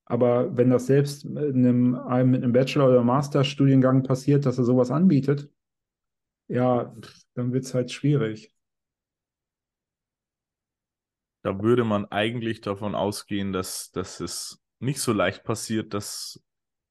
[0.06, 4.66] Aber wenn das selbst in einem, einem mit einem Bachelor- oder Masterstudiengang passiert, dass er
[4.66, 5.50] sowas anbietet,
[6.48, 6.94] ja,
[7.36, 8.54] dann wird es halt schwierig.
[11.42, 16.42] Da würde man eigentlich davon ausgehen, dass, dass es nicht so leicht passiert, dass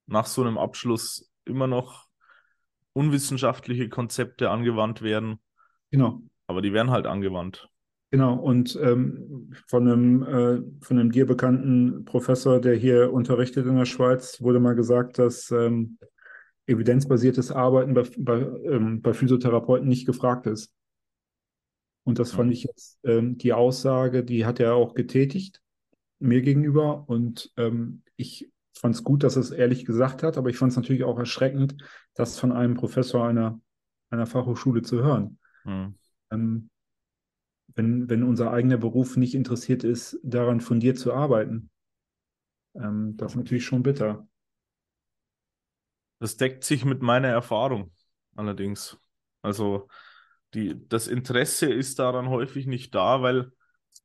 [0.05, 2.07] nach so einem Abschluss immer noch
[2.93, 5.39] unwissenschaftliche Konzepte angewandt werden.
[5.91, 6.21] Genau.
[6.47, 7.69] Aber die werden halt angewandt.
[8.13, 13.75] Genau, und ähm, von, einem, äh, von einem dir bekannten Professor, der hier unterrichtet in
[13.75, 15.97] der Schweiz, wurde mal gesagt, dass ähm,
[16.67, 20.75] evidenzbasiertes Arbeiten bei, bei, ähm, bei Physiotherapeuten nicht gefragt ist.
[22.03, 25.63] Und das fand ich jetzt ähm, die Aussage, die hat er auch getätigt
[26.19, 27.09] mir gegenüber.
[27.09, 28.47] Und ähm, ich
[28.77, 31.17] fand es gut, dass er es ehrlich gesagt hat, aber ich fand es natürlich auch
[31.17, 31.77] erschreckend,
[32.13, 33.59] das von einem Professor einer,
[34.11, 35.39] einer Fachhochschule zu hören.
[35.63, 35.95] Mhm.
[37.75, 41.69] Wenn, wenn unser eigener Beruf nicht interessiert ist, daran fundiert zu arbeiten.
[42.75, 44.27] Ähm, das ist natürlich schon bitter.
[46.19, 47.91] Das deckt sich mit meiner Erfahrung
[48.35, 48.97] allerdings.
[49.41, 49.87] Also
[50.53, 53.51] die, das Interesse ist daran häufig nicht da, weil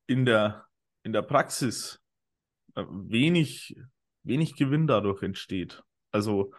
[0.06, 0.66] in der,
[1.02, 2.00] in der Praxis
[2.74, 3.76] äh, wenig,
[4.22, 5.82] wenig Gewinn dadurch entsteht.
[6.10, 6.52] Also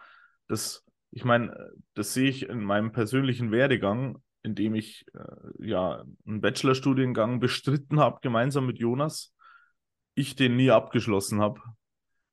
[0.46, 6.04] das, ich meine, das sehe ich in meinem persönlichen Werdegang, in dem ich äh, ja
[6.26, 9.34] einen Bachelorstudiengang bestritten habe, gemeinsam mit Jonas,
[10.14, 11.60] ich den nie abgeschlossen habe,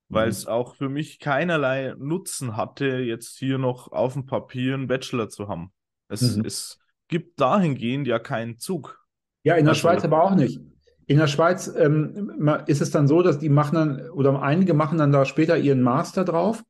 [0.09, 0.31] weil mhm.
[0.31, 5.29] es auch für mich keinerlei Nutzen hatte, jetzt hier noch auf dem Papier einen Bachelor
[5.29, 5.71] zu haben.
[6.07, 6.45] Es, mhm.
[6.45, 9.05] es gibt dahingehend ja keinen Zug.
[9.43, 10.59] Ja, in der also, Schweiz aber auch nicht.
[11.05, 12.31] In der Schweiz ähm,
[12.67, 15.81] ist es dann so, dass die machen dann, oder einige machen dann da später ihren
[15.81, 16.63] Master drauf.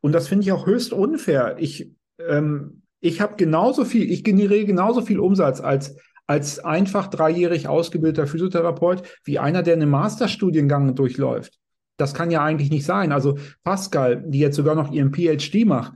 [0.00, 1.56] Und das finde ich auch höchst unfair.
[1.58, 7.68] Ich, ähm, ich habe genauso viel, ich generiere genauso viel Umsatz als, als einfach dreijährig
[7.68, 11.58] ausgebildeter Physiotherapeut wie einer, der einen Masterstudiengang durchläuft.
[11.98, 13.12] Das kann ja eigentlich nicht sein.
[13.12, 15.94] Also Pascal, die jetzt sogar noch ihren PhD macht,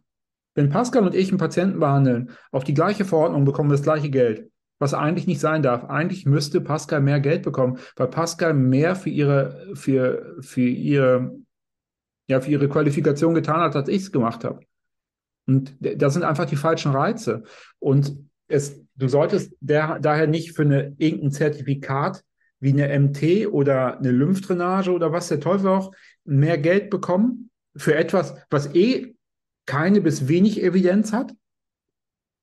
[0.54, 4.10] wenn Pascal und ich einen Patienten behandeln, auf die gleiche Verordnung bekommen wir das gleiche
[4.10, 5.84] Geld, was eigentlich nicht sein darf.
[5.84, 11.36] Eigentlich müsste Pascal mehr Geld bekommen, weil Pascal mehr für ihre, für, für ihre,
[12.28, 14.60] ja, für ihre Qualifikation getan hat, als ich es gemacht habe.
[15.46, 17.44] Und das sind einfach die falschen Reize.
[17.78, 18.16] Und
[18.48, 22.22] es, du solltest der, daher nicht für eine, irgendein Zertifikat
[22.58, 25.92] wie eine MT oder eine Lymphdrainage oder was der Teufel auch
[26.24, 29.14] mehr Geld bekommen für etwas, was eh
[29.66, 31.32] keine bis wenig Evidenz hat,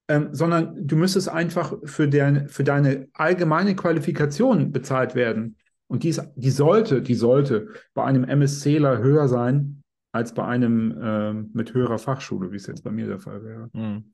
[0.09, 5.57] ähm, sondern du müsstest einfach für, der, für deine allgemeine Qualifikation bezahlt werden.
[5.87, 9.82] Und die, ist, die sollte, die sollte bei einem MSCler höher sein
[10.13, 13.69] als bei einem ähm, mit höherer Fachschule, wie es jetzt bei mir der Fall wäre.
[13.73, 14.13] Mhm.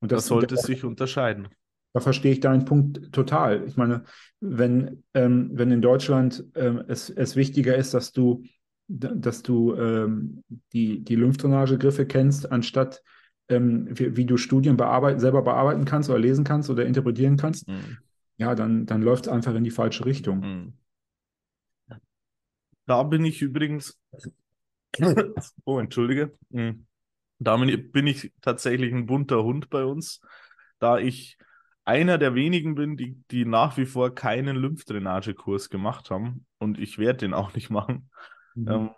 [0.00, 1.48] Und das, das sollte da, sich unterscheiden.
[1.94, 3.64] Da verstehe ich deinen Punkt total.
[3.64, 4.04] Ich meine,
[4.40, 8.42] wenn, ähm, wenn in Deutschland ähm, es, es wichtiger ist, dass du
[8.90, 13.02] dass du ähm, die, die Lymphdrainagegriffe kennst, anstatt
[13.50, 17.68] ähm, wie, wie, du Studien bearbeiten, selber bearbeiten kannst oder lesen kannst oder interpretieren kannst,
[17.68, 17.98] mhm.
[18.38, 20.40] ja, dann, dann läuft es einfach in die falsche Richtung.
[20.40, 20.72] Mhm.
[22.86, 24.00] Da bin ich übrigens,
[25.64, 26.86] oh, entschuldige, mhm.
[27.38, 30.20] da bin ich tatsächlich ein bunter Hund bei uns,
[30.78, 31.38] da ich
[31.84, 36.98] einer der wenigen bin, die, die nach wie vor keinen Lymphdrainagekurs gemacht haben und ich
[36.98, 38.10] werde den auch nicht machen.
[38.54, 38.68] Mhm.
[38.68, 38.90] Ähm,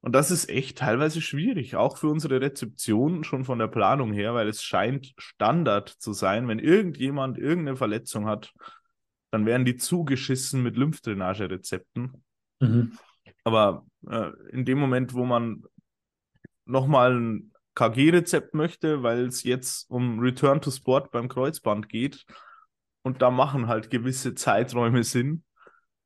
[0.00, 4.34] und das ist echt teilweise schwierig, auch für unsere Rezeption schon von der Planung her,
[4.34, 8.52] weil es scheint Standard zu sein, wenn irgendjemand irgendeine Verletzung hat,
[9.30, 12.22] dann werden die zugeschissen mit Lymphdrainage-Rezepten.
[12.60, 12.92] Mhm.
[13.44, 15.64] Aber äh, in dem Moment, wo man
[16.64, 22.26] nochmal ein KG-Rezept möchte, weil es jetzt um Return to Sport beim Kreuzband geht
[23.02, 25.44] und da machen halt gewisse Zeiträume Sinn,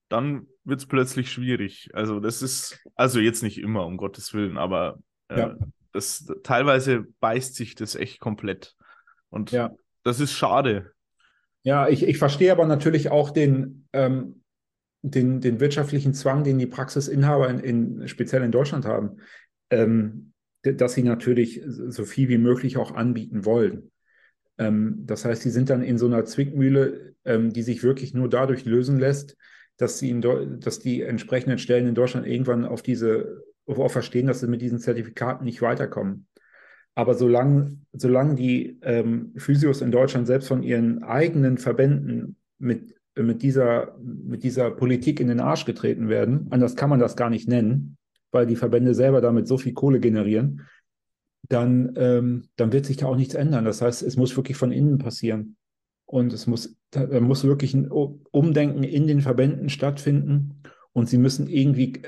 [0.09, 1.91] dann wird es plötzlich schwierig.
[1.95, 5.57] Also das ist, also jetzt nicht immer, um Gottes Willen, aber äh, ja.
[5.93, 8.77] das teilweise beißt sich das echt komplett.
[9.31, 9.73] Und ja.
[10.05, 10.93] das ist schade.
[11.63, 14.42] Ja, ich, ich verstehe aber natürlich auch den, ähm,
[15.03, 19.19] den, den wirtschaftlichen Zwang, den die Praxisinhaber in, in speziell in Deutschland haben,
[19.71, 23.91] ähm, dass sie natürlich so viel wie möglich auch anbieten wollen.
[24.59, 28.29] Ähm, das heißt, sie sind dann in so einer Zwickmühle, ähm, die sich wirklich nur
[28.29, 29.37] dadurch lösen lässt,
[29.77, 34.47] dass, sie dass die entsprechenden Stellen in Deutschland irgendwann auf diese, auf verstehen, dass sie
[34.47, 36.27] mit diesen Zertifikaten nicht weiterkommen.
[36.95, 43.43] Aber solange, solange die ähm, Physios in Deutschland selbst von ihren eigenen Verbänden mit, mit,
[43.43, 47.49] dieser, mit dieser Politik in den Arsch getreten werden, anders kann man das gar nicht
[47.49, 47.97] nennen,
[48.31, 50.63] weil die Verbände selber damit so viel Kohle generieren,
[51.49, 53.65] dann, ähm, dann wird sich da auch nichts ändern.
[53.65, 55.57] Das heißt, es muss wirklich von innen passieren.
[56.07, 60.63] Und es muss, da muss wirklich ein Umdenken in den Verbänden stattfinden.
[60.93, 62.03] Und sie müssen irgendwie,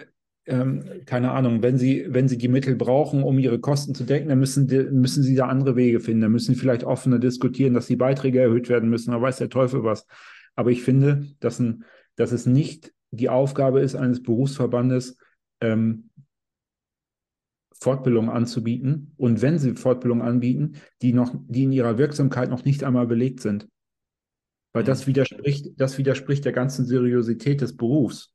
[0.47, 4.29] ähm, keine Ahnung, wenn sie, wenn sie die Mittel brauchen, um ihre Kosten zu decken,
[4.29, 6.23] dann müssen, die, müssen sie da andere Wege finden.
[6.23, 9.13] Dann müssen sie vielleicht offener diskutieren, dass die Beiträge erhöht werden müssen.
[9.13, 10.07] Da weiß der Teufel was.
[10.57, 11.85] Aber ich finde, dass, ein,
[12.17, 15.17] dass es nicht die Aufgabe ist eines Berufsverbandes,
[15.61, 16.11] ähm,
[17.81, 19.13] Fortbildung anzubieten.
[19.17, 23.41] Und wenn sie Fortbildung anbieten, die noch, die in ihrer Wirksamkeit noch nicht einmal belegt
[23.41, 23.69] sind.
[24.73, 28.33] Weil das widerspricht, das widerspricht der ganzen Seriosität des Berufs.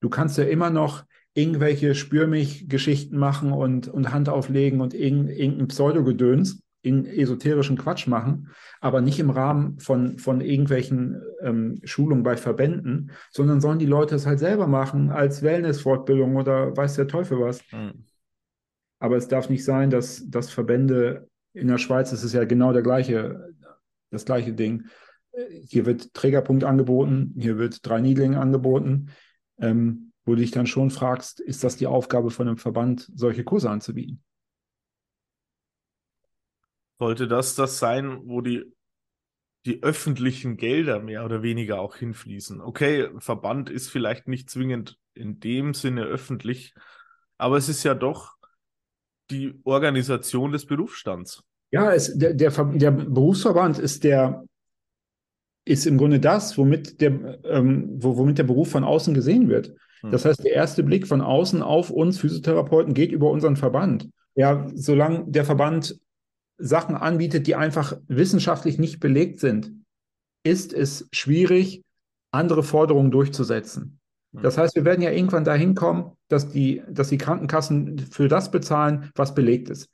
[0.00, 1.04] Du kannst ja immer noch
[1.34, 8.48] irgendwelche Spürmich-Geschichten machen und, und Hand auflegen und irgendein Pseudogedöns, in esoterischen Quatsch machen,
[8.80, 14.14] aber nicht im Rahmen von, von irgendwelchen ähm, Schulungen bei Verbänden, sondern sollen die Leute
[14.14, 17.60] es halt selber machen als Wellness-Fortbildung oder weiß der Teufel was.
[17.72, 18.04] Mhm.
[18.98, 22.72] Aber es darf nicht sein, dass, dass Verbände in der Schweiz, das ist ja genau
[22.72, 23.50] der gleiche,
[24.10, 24.84] das gleiche Ding.
[25.64, 29.10] Hier wird Trägerpunkt angeboten, hier wird drei Niedling angeboten.
[29.58, 33.42] Ähm, wo du dich dann schon fragst, ist das die Aufgabe von einem Verband, solche
[33.42, 34.22] Kurse anzubieten?
[37.00, 38.62] Sollte das das sein, wo die,
[39.64, 42.60] die öffentlichen Gelder mehr oder weniger auch hinfließen?
[42.60, 46.74] Okay, Verband ist vielleicht nicht zwingend in dem Sinne öffentlich,
[47.38, 48.34] aber es ist ja doch
[49.30, 51.42] die Organisation des Berufsstands.
[51.70, 54.44] Ja, es, der, der, der Berufsverband ist der,
[55.64, 59.72] ist im Grunde das, womit der, ähm, womit der Beruf von außen gesehen wird.
[60.02, 60.10] Hm.
[60.10, 64.10] Das heißt, der erste Blick von außen auf uns Physiotherapeuten geht über unseren Verband.
[64.34, 65.98] Ja, solange der Verband
[66.60, 69.72] Sachen anbietet, die einfach wissenschaftlich nicht belegt sind,
[70.44, 71.82] ist es schwierig,
[72.32, 73.98] andere Forderungen durchzusetzen.
[74.34, 74.42] Hm.
[74.42, 78.50] Das heißt, wir werden ja irgendwann dahin kommen, dass die, dass die Krankenkassen für das
[78.50, 79.88] bezahlen, was belegt ist.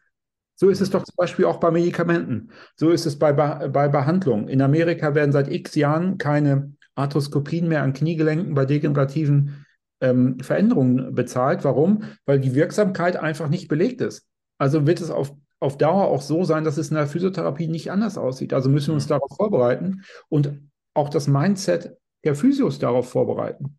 [0.59, 2.50] So ist es doch zum Beispiel auch bei Medikamenten.
[2.76, 4.48] So ist es bei, bei Behandlungen.
[4.48, 9.66] In Amerika werden seit x Jahren keine Arthroskopien mehr an Kniegelenken bei degenerativen
[10.00, 11.62] ähm, Veränderungen bezahlt.
[11.64, 12.05] Warum?
[12.24, 14.26] Weil die Wirksamkeit einfach nicht belegt ist.
[14.59, 17.90] Also wird es auf, auf Dauer auch so sein, dass es in der Physiotherapie nicht
[17.90, 18.53] anders aussieht.
[18.53, 20.61] Also müssen wir uns darauf vorbereiten und
[20.95, 23.79] auch das Mindset der Physios darauf vorbereiten.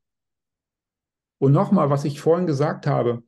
[1.40, 3.24] Und nochmal, was ich vorhin gesagt habe,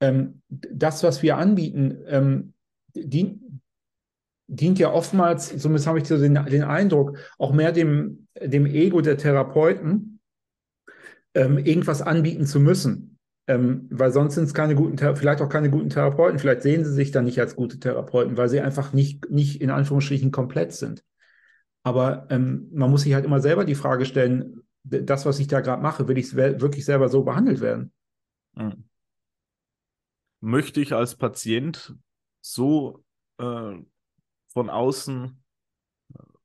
[0.00, 2.54] ähm, das, was wir anbieten, ähm,
[2.94, 3.42] dient,
[4.46, 9.00] dient ja oftmals, zumindest habe ich so den, den Eindruck, auch mehr dem, dem Ego
[9.00, 10.20] der Therapeuten,
[11.34, 13.15] ähm, irgendwas anbieten zu müssen.
[13.48, 16.38] Ähm, weil sonst sind es keine guten, vielleicht auch keine guten Therapeuten.
[16.38, 19.70] Vielleicht sehen sie sich dann nicht als gute Therapeuten, weil sie einfach nicht, nicht in
[19.70, 21.04] Anführungsstrichen komplett sind.
[21.84, 25.60] Aber ähm, man muss sich halt immer selber die Frage stellen, das, was ich da
[25.60, 27.92] gerade mache, will ich wirklich selber so behandelt werden?
[28.56, 28.88] Hm.
[30.40, 31.94] Möchte ich als Patient
[32.40, 33.04] so
[33.38, 33.76] äh,
[34.48, 35.42] von außen,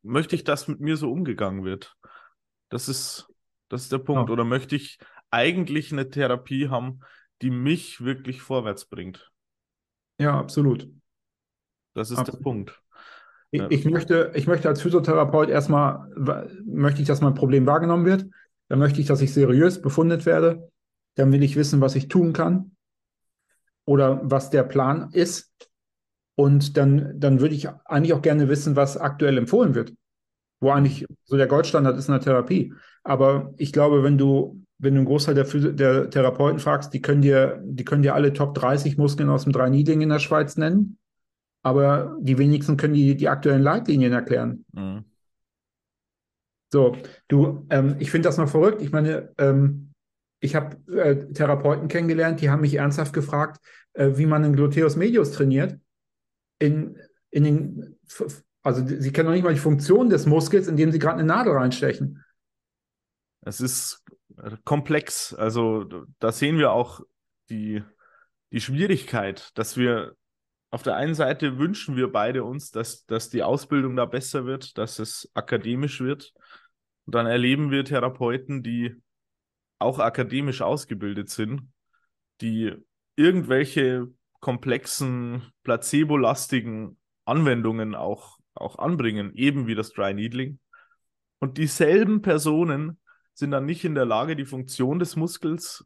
[0.03, 1.95] möchte ich, dass mit mir so umgegangen wird?
[2.69, 3.31] Das ist
[3.71, 4.27] das ist der Punkt.
[4.27, 4.33] Ja.
[4.33, 4.99] Oder möchte ich
[5.31, 6.99] eigentlich eine Therapie haben,
[7.41, 9.31] die mich wirklich vorwärts bringt?
[10.19, 10.87] Ja, absolut.
[11.93, 12.39] Das ist absolut.
[12.39, 12.81] der Punkt.
[13.49, 16.07] Ich, ich, möchte, ich möchte als Physiotherapeut erstmal,
[16.63, 18.25] möchte ich, dass mein Problem wahrgenommen wird.
[18.69, 20.71] Dann möchte ich, dass ich seriös befundet werde.
[21.15, 22.75] Dann will ich wissen, was ich tun kann
[23.83, 25.51] oder was der Plan ist.
[26.35, 29.93] Und dann, dann würde ich eigentlich auch gerne wissen, was aktuell empfohlen wird
[30.61, 32.73] wo eigentlich so der Goldstandard ist in der Therapie.
[33.03, 37.21] Aber ich glaube, wenn du, wenn du einen Großteil der, der Therapeuten fragst, die können
[37.21, 40.97] dir, die können dir alle Top 30 Muskeln aus dem Drei-Niedling in der Schweiz nennen.
[41.63, 44.65] Aber die wenigsten können die, die aktuellen Leitlinien erklären.
[44.73, 45.05] Mhm.
[46.73, 48.81] So, du, ähm, ich finde das noch verrückt.
[48.81, 49.91] Ich meine, ähm,
[50.39, 53.61] ich habe äh, Therapeuten kennengelernt, die haben mich ernsthaft gefragt,
[53.93, 55.77] äh, wie man einen Gluteus medius trainiert.
[56.57, 56.97] In,
[57.29, 57.97] in den
[58.63, 61.53] also sie kennen noch nicht mal die Funktion des Muskels, indem sie gerade eine Nadel
[61.53, 62.23] reinstechen.
[63.43, 64.03] Es ist
[64.63, 65.33] komplex.
[65.33, 65.85] Also
[66.19, 67.01] da sehen wir auch
[67.49, 67.83] die,
[68.51, 70.15] die Schwierigkeit, dass wir
[70.69, 74.77] auf der einen Seite wünschen wir beide uns, dass, dass die Ausbildung da besser wird,
[74.77, 76.33] dass es akademisch wird.
[77.05, 78.95] Und dann erleben wir Therapeuten, die
[79.79, 81.63] auch akademisch ausgebildet sind,
[82.39, 82.73] die
[83.15, 84.07] irgendwelche
[84.39, 90.59] komplexen, placebo-lastigen Anwendungen auch auch anbringen, eben wie das Dry Needling.
[91.39, 92.99] Und dieselben Personen
[93.33, 95.85] sind dann nicht in der Lage, die Funktion des Muskels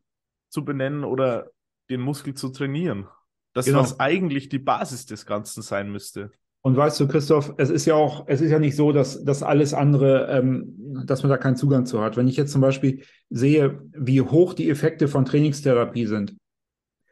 [0.50, 1.52] zu benennen oder
[1.90, 3.08] den Muskel zu trainieren.
[3.54, 3.80] Das, genau.
[3.80, 6.32] was eigentlich die Basis des Ganzen sein müsste.
[6.62, 9.44] Und weißt du, Christoph, es ist ja auch, es ist ja nicht so, dass, dass
[9.44, 12.18] alles andere, ähm, dass man da keinen Zugang zu hat.
[12.18, 16.36] Wenn ich jetzt zum Beispiel sehe, wie hoch die Effekte von Trainingstherapie sind,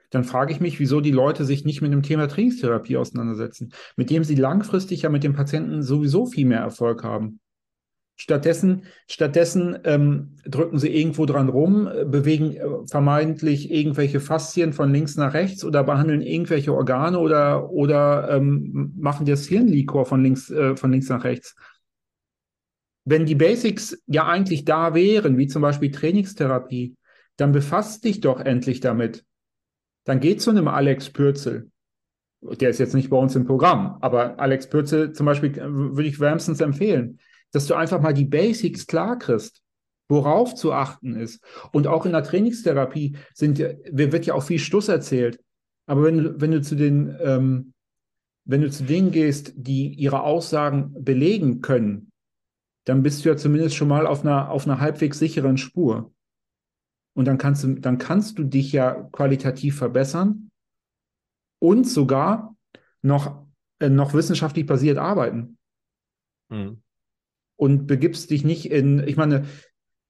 [0.10, 4.10] dann frage ich mich, wieso die Leute sich nicht mit dem Thema Trainingstherapie auseinandersetzen, mit
[4.10, 7.40] dem sie langfristig ja mit dem Patienten sowieso viel mehr Erfolg haben.
[8.24, 15.18] Stattdessen, stattdessen ähm, drücken sie irgendwo dran rum, bewegen äh, vermeintlich irgendwelche Faszien von links
[15.18, 20.78] nach rechts oder behandeln irgendwelche Organe oder, oder ähm, machen das Hirnlikor von links, äh,
[20.78, 21.56] von links nach rechts.
[23.04, 26.96] Wenn die Basics ja eigentlich da wären, wie zum Beispiel Trainingstherapie,
[27.36, 29.26] dann befasst dich doch endlich damit
[30.04, 31.70] dann geh zu einem Alex Pürzel.
[32.42, 36.08] Der ist jetzt nicht bei uns im Programm, aber Alex Pürzel zum Beispiel äh, würde
[36.10, 37.20] ich wärmstens empfehlen,
[37.54, 39.62] dass du einfach mal die Basics klar kriegst.
[40.10, 41.42] worauf zu achten ist.
[41.72, 45.40] Und auch in der Trainingstherapie sind, wird ja auch viel Stuss erzählt.
[45.88, 47.74] Aber wenn, wenn du zu den, ähm,
[48.46, 52.12] wenn du zu denen gehst, die ihre Aussagen belegen können,
[52.86, 56.14] dann bist du ja zumindest schon mal auf einer, auf einer halbwegs sicheren Spur.
[57.16, 60.52] Und dann kannst du, dann kannst du dich ja qualitativ verbessern
[61.60, 62.56] und sogar
[63.02, 63.48] noch,
[63.80, 65.58] äh, noch wissenschaftlich basiert arbeiten.
[66.50, 66.83] Mhm.
[67.56, 69.46] Und begibst dich nicht in, ich meine,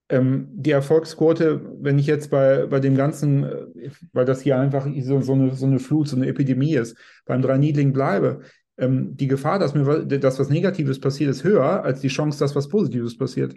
[0.10, 4.88] ähm, die Erfolgsquote, wenn ich jetzt bei, bei dem Ganzen, äh, weil das hier einfach
[5.02, 8.42] so, so, eine, so eine Flut, so eine Epidemie ist, beim Drei-Niedling bleibe,
[8.78, 12.56] ähm, die Gefahr, dass mir dass was Negatives passiert, ist höher als die Chance, dass
[12.56, 13.56] was Positives passiert.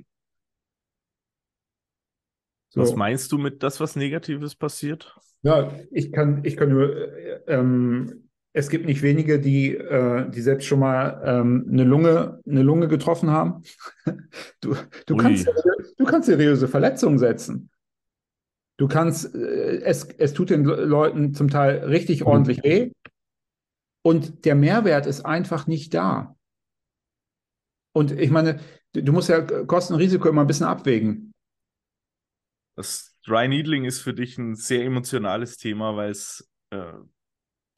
[2.69, 2.81] So.
[2.81, 5.17] Was meinst du mit das, was Negatives passiert?
[5.43, 8.26] Ja, ich kann, ich kann nur, äh, ähm,
[8.57, 12.89] es gibt nicht wenige, die, äh, die selbst schon mal ähm, eine, Lunge, eine Lunge
[12.89, 13.63] getroffen haben.
[14.63, 15.47] Du, du, kannst,
[15.99, 17.71] du kannst seriöse Verletzungen setzen.
[18.79, 22.27] Du kannst, äh, es, es tut den Leuten zum Teil richtig mhm.
[22.29, 22.93] ordentlich weh.
[24.03, 26.35] Und der Mehrwert ist einfach nicht da.
[27.95, 28.61] Und ich meine,
[28.95, 31.35] du musst ja Kosten und Risiko immer ein bisschen abwägen.
[32.75, 36.93] Das Dry Needling ist für dich ein sehr emotionales Thema, weil es äh,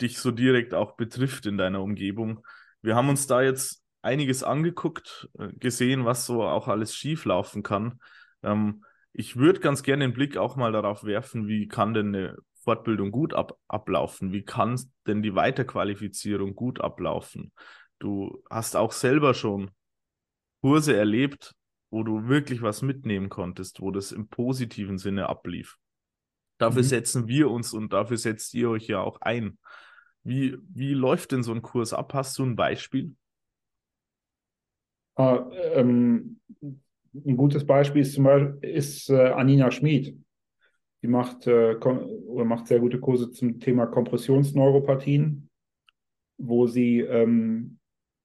[0.01, 2.45] dich so direkt auch betrifft in deiner Umgebung.
[2.83, 7.63] Wir haben uns da jetzt einiges angeguckt, äh, gesehen, was so auch alles schief laufen
[7.63, 8.01] kann.
[8.43, 12.37] Ähm, ich würde ganz gerne den Blick auch mal darauf werfen, wie kann denn eine
[12.63, 14.33] Fortbildung gut ab ablaufen?
[14.33, 17.53] Wie kann denn die Weiterqualifizierung gut ablaufen?
[17.99, 19.71] Du hast auch selber schon
[20.61, 21.55] Kurse erlebt,
[21.91, 25.79] wo du wirklich was mitnehmen konntest, wo das im positiven Sinne ablief.
[26.59, 26.87] Dafür mhm.
[26.87, 29.59] setzen wir uns und dafür setzt ihr euch ja auch ein.
[30.25, 32.13] Wie, wie läuft denn so ein Kurs ab?
[32.15, 33.15] Hast du ein Beispiel?
[35.19, 36.41] Uh, ähm,
[37.15, 40.17] ein gutes Beispiel ist zum Beispiel ist, äh, Anina Schmid.
[41.03, 45.49] Die macht, äh, oder macht sehr gute Kurse zum Thema Kompressionsneuropathien,
[46.39, 47.79] wo sie, ähm,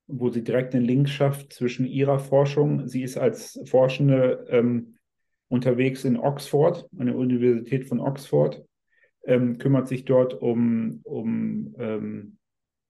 [0.07, 2.87] wo sie direkt einen Link schafft zwischen ihrer Forschung.
[2.87, 4.97] Sie ist als Forschende ähm,
[5.49, 8.63] unterwegs in Oxford, an der Universität von Oxford,
[9.25, 12.37] ähm, kümmert sich dort um, um ähm,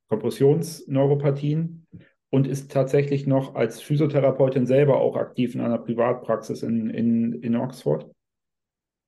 [0.10, 1.88] Kompressionsneuropathien
[2.32, 7.56] und ist tatsächlich noch als Physiotherapeutin selber auch aktiv in einer Privatpraxis in, in, in
[7.56, 8.10] Oxford.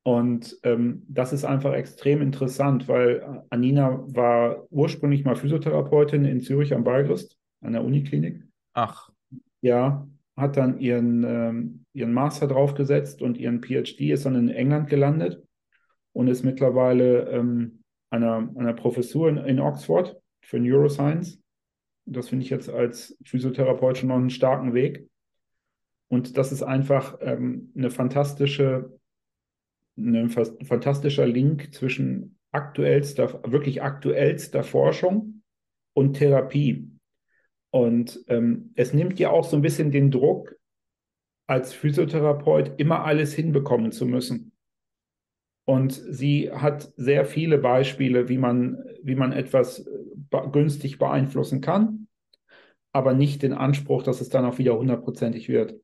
[0.04, 6.76] Und ähm, das ist einfach extrem interessant, weil Anina war ursprünglich mal Physiotherapeutin in Zürich
[6.76, 8.44] am Balgrist, an der Uniklinik.
[8.74, 9.10] Ach.
[9.62, 10.08] Ja,
[10.38, 15.42] hat dann ihren, ähm, ihren Master draufgesetzt und ihren PhD ist dann in England gelandet
[16.16, 21.42] und ist mittlerweile ähm, einer, einer Professur in, in Oxford für Neuroscience.
[22.06, 25.08] Das finde ich jetzt als Physiotherapeut schon noch einen starken Weg.
[26.08, 28.98] Und das ist einfach ähm, eine fantastische,
[29.98, 35.42] ein fantastischer Link zwischen aktuellster, wirklich aktuellster Forschung
[35.94, 36.90] und Therapie.
[37.72, 40.56] Und ähm, es nimmt ja auch so ein bisschen den Druck,
[41.48, 44.55] als Physiotherapeut immer alles hinbekommen zu müssen.
[45.66, 52.08] Und sie hat sehr viele Beispiele, wie man, wie man etwas äh, günstig beeinflussen kann,
[52.92, 55.76] aber nicht den Anspruch, dass es dann auch wieder hundertprozentig wird.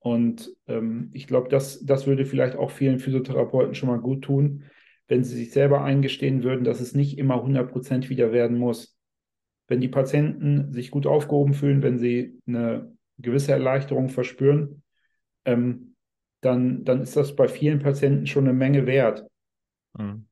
[0.00, 4.64] Und ähm, ich glaube, das, das würde vielleicht auch vielen Physiotherapeuten schon mal gut tun,
[5.08, 8.96] wenn sie sich selber eingestehen würden, dass es nicht immer 100% wieder werden muss.
[9.68, 14.82] Wenn die Patienten sich gut aufgehoben fühlen, wenn sie eine gewisse Erleichterung verspüren,
[15.44, 15.89] ähm,
[16.40, 19.26] dann, dann ist das bei vielen Patienten schon eine Menge wert.
[19.98, 20.26] Mhm.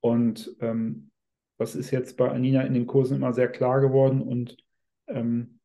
[0.00, 1.10] Und ähm,
[1.58, 4.56] das ist jetzt bei Anina in den Kursen immer sehr klar geworden und
[5.08, 5.60] ähm,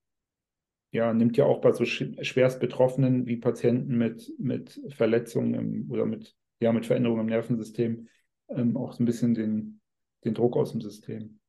[0.92, 6.06] ja, nimmt ja auch bei so schwerst Betroffenen wie Patienten mit, mit Verletzungen im, oder
[6.06, 8.08] mit, ja, mit Veränderungen im Nervensystem
[8.50, 9.82] ähm, auch so ein bisschen den,
[10.24, 11.40] den Druck aus dem System.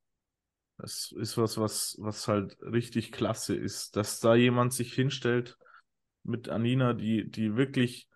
[0.79, 5.57] Das ist was, was, was halt richtig klasse ist, dass da jemand sich hinstellt
[6.23, 8.09] mit Anina, die, die wirklich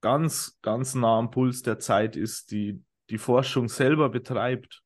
[0.00, 4.82] ganz, ganz nah am Puls der Zeit ist, die die Forschung selber betreibt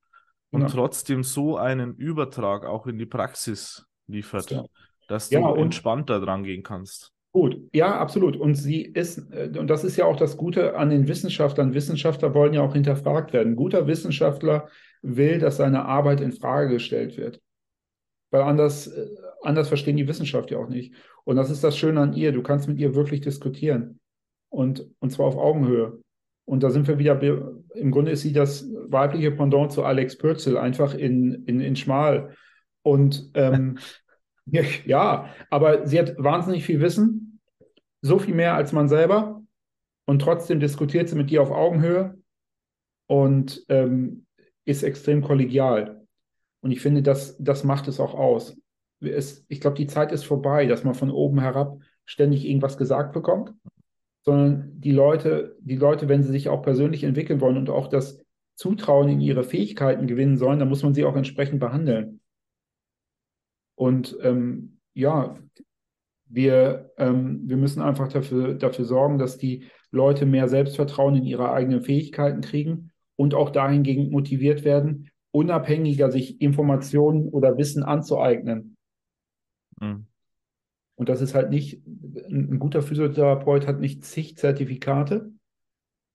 [0.50, 0.68] und ja.
[0.68, 4.64] trotzdem so einen Übertrag auch in die Praxis liefert, ja.
[5.08, 7.12] dass du ja, entspannter dran gehen kannst.
[7.32, 8.36] Gut, ja, absolut.
[8.36, 11.74] Und sie ist, äh, und das ist ja auch das Gute an den Wissenschaftlern.
[11.74, 13.52] Wissenschaftler wollen ja auch hinterfragt werden.
[13.52, 14.68] Ein guter Wissenschaftler
[15.02, 17.40] will, dass seine Arbeit in Frage gestellt wird.
[18.32, 19.06] Weil anders, äh,
[19.42, 20.92] anders verstehen die Wissenschaft ja auch nicht.
[21.24, 22.32] Und das ist das Schöne an ihr.
[22.32, 23.99] Du kannst mit ihr wirklich diskutieren
[24.50, 26.00] und, und zwar auf Augenhöhe.
[26.44, 27.20] Und da sind wir wieder,
[27.74, 32.34] im Grunde ist sie das weibliche Pendant zu Alex Pürzel, einfach in, in, in schmal.
[32.82, 33.78] Und ähm,
[34.84, 37.40] ja, aber sie hat wahnsinnig viel Wissen,
[38.02, 39.42] so viel mehr als man selber.
[40.06, 42.18] und trotzdem diskutiert sie mit dir auf Augenhöhe
[43.06, 44.26] und ähm,
[44.64, 46.04] ist extrem kollegial.
[46.62, 48.56] Und ich finde, das, das macht es auch aus.
[49.00, 53.12] Es, ich glaube, die Zeit ist vorbei, dass man von oben herab ständig irgendwas gesagt
[53.12, 53.54] bekommt,
[54.22, 58.22] sondern die Leute, die Leute, wenn sie sich auch persönlich entwickeln wollen und auch das
[58.54, 62.20] Zutrauen in ihre Fähigkeiten gewinnen sollen, dann muss man sie auch entsprechend behandeln.
[63.74, 65.38] Und ähm, ja,
[66.26, 71.50] wir, ähm, wir müssen einfach dafür, dafür sorgen, dass die Leute mehr Selbstvertrauen in ihre
[71.52, 78.76] eigenen Fähigkeiten kriegen und auch dahingehend motiviert werden, unabhängiger sich Informationen oder Wissen anzueignen.
[79.80, 80.09] Mhm.
[81.00, 85.32] Und das ist halt nicht, ein guter Physiotherapeut hat nicht zig Zertifikate.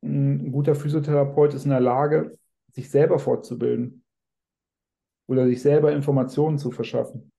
[0.04, 2.38] Ein guter Physiotherapeut ist in der Lage,
[2.72, 4.04] sich selber fortzubilden
[5.28, 7.32] oder sich selber Informationen zu verschaffen.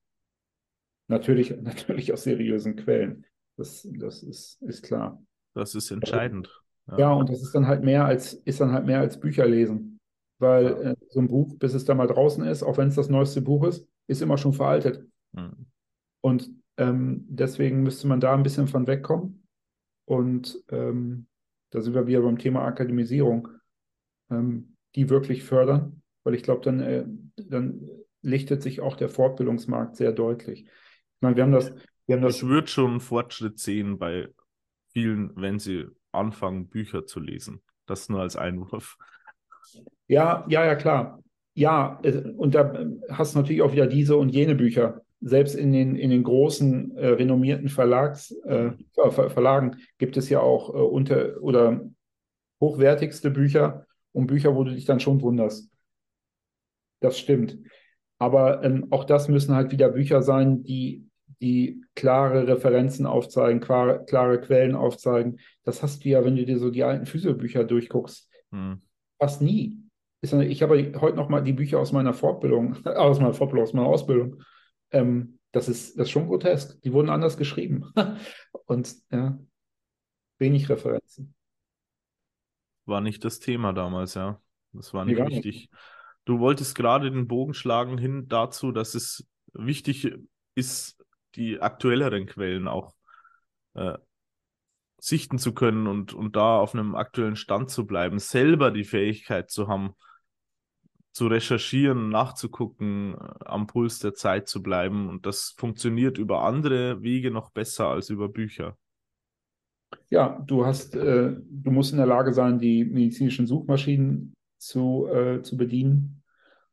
[1.07, 3.25] Natürlich, natürlich aus seriösen Quellen.
[3.57, 5.23] Das, das ist, ist klar.
[5.55, 6.51] Das ist entscheidend.
[6.89, 6.99] Ja.
[6.99, 7.13] ja.
[7.13, 10.01] und das ist dann halt mehr als, ist dann halt mehr als Bücher lesen.
[10.41, 10.81] Weil ja.
[10.91, 13.41] äh, so ein Buch, bis es da mal draußen ist, auch wenn es das neueste
[13.41, 15.07] Buch ist, ist immer schon veraltet.
[15.31, 15.67] Mhm.
[16.23, 19.47] Und ähm, deswegen müsste man da ein bisschen von wegkommen.
[20.05, 21.27] Und ähm,
[21.71, 23.49] da sind wir wieder beim Thema Akademisierung,
[24.31, 27.05] ähm, die wirklich fördern, weil ich glaube, dann, äh,
[27.37, 27.89] dann
[28.23, 30.63] lichtet sich auch der Fortbildungsmarkt sehr deutlich.
[30.65, 31.75] Ich meine, wir haben das.
[32.07, 34.29] Wir haben das ich würde schon einen Fortschritt sehen bei
[34.93, 37.63] vielen, wenn sie anfangen, Bücher zu lesen.
[37.87, 38.97] Das nur als Einwurf.
[40.07, 41.23] Ja, ja, ja, klar.
[41.55, 42.01] Ja,
[42.37, 45.03] und da hast du natürlich auch wieder diese und jene Bücher.
[45.21, 50.41] Selbst in den, in den großen, äh, renommierten Verlags, äh, Ver Verlagen gibt es ja
[50.41, 51.89] auch äh, unter oder
[52.61, 55.71] hochwertigste Bücher und Bücher, wo du dich dann schon wunderst.
[57.01, 57.59] Das stimmt.
[58.19, 61.07] Aber ähm, auch das müssen halt wieder Bücher sein, die
[61.43, 65.39] die klare Referenzen aufzeigen, klare, klare Quellen aufzeigen.
[65.65, 68.81] Das hast du ja, wenn du dir so die alten Physiobücher durchguckst, hm.
[69.19, 69.79] fast nie.
[70.23, 73.89] Ich habe heute noch mal die Bücher aus meiner Fortbildung, aus meiner Fortbildung, aus meiner
[73.89, 74.43] Ausbildung.
[74.91, 76.81] Ähm, das, ist, das ist schon grotesk.
[76.83, 77.93] Die wurden anders geschrieben.
[78.67, 79.39] Und ja,
[80.39, 81.35] wenig Referenzen.
[82.85, 84.41] War nicht das Thema damals, ja.
[84.73, 85.71] Das war nicht wichtig.
[86.25, 90.13] Du wolltest gerade den Bogen schlagen hin dazu, dass es wichtig
[90.55, 91.03] ist,
[91.35, 92.95] die aktuelleren Quellen auch
[93.75, 93.97] äh,
[94.99, 99.51] sichten zu können und, und da auf einem aktuellen Stand zu bleiben, selber die Fähigkeit
[99.51, 99.95] zu haben,
[101.17, 105.09] zu recherchieren, nachzugucken, äh, am Puls der Zeit zu bleiben.
[105.09, 108.77] Und das funktioniert über andere Wege noch besser als über Bücher.
[110.11, 115.41] Ja, du hast, äh, du musst in der Lage sein, die medizinischen Suchmaschinen zu, äh,
[115.41, 116.23] zu bedienen.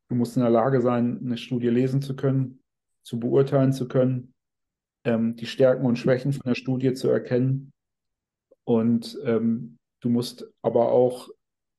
[0.10, 2.62] Du musst in der Lage sein, eine Studie lesen zu können,
[3.02, 4.34] zu beurteilen zu können,
[5.06, 7.72] ähm, die Stärken und Schwächen von der Studie zu erkennen.
[8.66, 11.30] Und ähm, du musst aber auch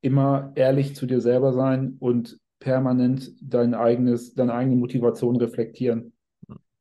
[0.01, 6.13] immer ehrlich zu dir selber sein und permanent dein eigenes, deine eigene Motivation reflektieren.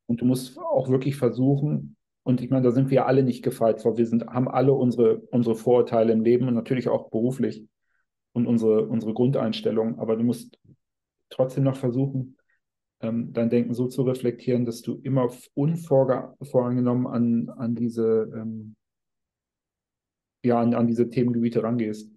[0.06, 1.96] Und du musst auch wirklich versuchen,
[2.26, 3.98] und ich meine, da sind wir alle nicht gefeit vor.
[3.98, 7.66] Wir sind, haben alle unsere, unsere Vorurteile im Leben und natürlich auch beruflich
[8.32, 9.98] und unsere, unsere Grundeinstellung.
[9.98, 10.58] Aber du musst
[11.28, 12.38] trotzdem noch versuchen,
[13.00, 18.74] ähm, dein Denken so zu reflektieren, dass du immer unvoreingenommen an, an diese ähm,
[20.44, 22.12] ja, an, an diese Themengebiete rangehst.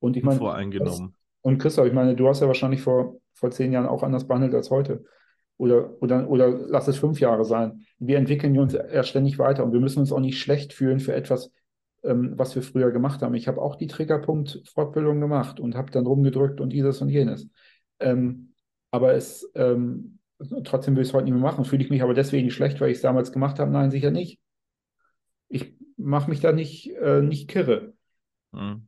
[0.00, 1.14] Und ich meine, voreingenommen.
[1.42, 4.54] Und Christoph, ich meine, du hast ja wahrscheinlich vor, vor zehn Jahren auch anders behandelt
[4.54, 5.04] als heute.
[5.56, 7.84] Oder, oder, oder lass es fünf Jahre sein.
[7.98, 11.14] Wir entwickeln uns ja ständig weiter und wir müssen uns auch nicht schlecht fühlen für
[11.14, 11.50] etwas,
[12.04, 13.34] ähm, was wir früher gemacht haben.
[13.34, 17.48] Ich habe auch die Triggerpunkt-Fortbildung gemacht und habe dann rumgedrückt und dieses und jenes.
[17.98, 18.52] Ähm,
[18.90, 20.18] aber es ähm,
[20.64, 21.64] trotzdem will ich es heute nicht mehr machen.
[21.64, 23.70] Fühle ich mich aber deswegen schlecht, weil ich es damals gemacht habe?
[23.70, 24.40] Nein, sicher nicht.
[25.48, 27.94] Ich mache mich da nicht, äh, nicht kirre.
[28.52, 28.87] Mhm.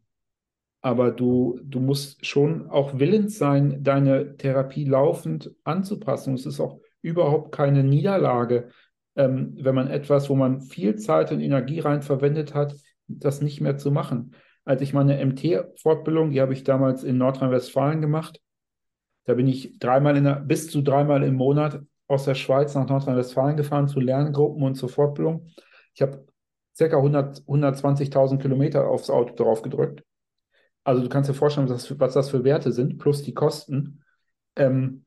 [0.82, 6.34] Aber du, du musst schon auch willens sein, deine Therapie laufend anzupassen.
[6.34, 8.70] Es ist auch überhaupt keine Niederlage,
[9.16, 12.74] ähm, wenn man etwas, wo man viel Zeit und Energie rein verwendet hat,
[13.08, 14.34] das nicht mehr zu machen.
[14.64, 18.40] Als ich meine MT-Fortbildung, die habe ich damals in Nordrhein-Westfalen gemacht,
[19.24, 23.56] da bin ich dreimal der, bis zu dreimal im Monat aus der Schweiz nach Nordrhein-Westfalen
[23.56, 25.46] gefahren zu Lerngruppen und zur Fortbildung.
[25.94, 26.24] Ich habe
[26.76, 26.84] ca.
[26.84, 30.02] 120.000 Kilometer aufs Auto drauf gedrückt.
[30.90, 34.02] Also du kannst dir vorstellen, was, was das für Werte sind, plus die Kosten.
[34.56, 35.04] Ähm,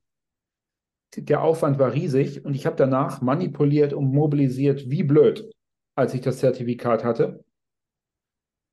[1.17, 5.51] der Aufwand war riesig und ich habe danach manipuliert und mobilisiert wie blöd,
[5.95, 7.43] als ich das Zertifikat hatte.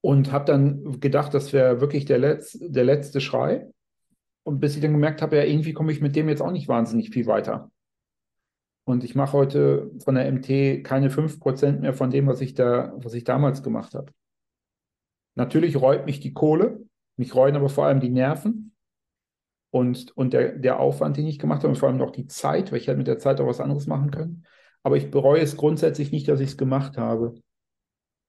[0.03, 3.69] Und habe dann gedacht, das wäre wirklich der, Letz-, der letzte Schrei.
[4.45, 6.69] Und bis ich dann gemerkt habe, ja, irgendwie komme ich mit dem jetzt auch nicht
[6.69, 7.73] wahnsinnig viel weiter.
[8.85, 12.93] Und ich mache heute von der MT keine 5% mehr von dem, was ich da,
[12.99, 14.13] was ich damals gemacht habe.
[15.35, 16.89] Natürlich reut mich die Kohle,
[17.21, 18.73] mich reuen aber vor allem die Nerven
[19.71, 22.73] und, und der, der Aufwand, den ich gemacht habe und vor allem auch die Zeit,
[22.73, 24.47] weil ich hätte mit der Zeit auch was anderes machen können.
[24.83, 27.35] Aber ich bereue es grundsätzlich nicht, dass ich es gemacht habe,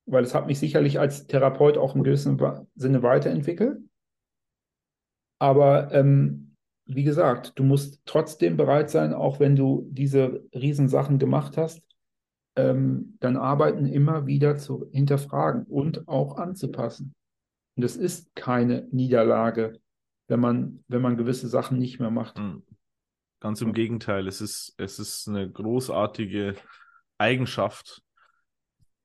[0.05, 2.39] weil es hat mich sicherlich als Therapeut auch im gewissen
[2.75, 3.79] Sinne weiterentwickelt.
[5.39, 11.55] Aber ähm, wie gesagt, du musst trotzdem bereit sein, auch wenn du diese Riesensachen gemacht
[11.57, 11.81] hast,
[12.57, 17.15] ähm, dann Arbeiten immer wieder zu hinterfragen und auch anzupassen.
[17.75, 19.79] Und es ist keine Niederlage,
[20.27, 22.37] wenn man, wenn man gewisse Sachen nicht mehr macht.
[22.37, 22.63] Hm.
[23.39, 26.55] Ganz im Gegenteil, es ist, es ist eine großartige
[27.17, 28.03] Eigenschaft,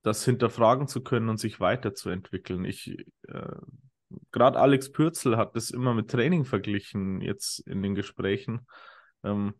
[0.02, 2.64] das hinterfragen zu können und sich weiterzuentwickeln.
[2.64, 2.96] Ich,
[3.28, 3.56] äh,
[4.30, 8.66] gerade Alex Pürzel hat das immer mit Training verglichen, jetzt in den Gesprächen.
[9.24, 9.54] Ähm,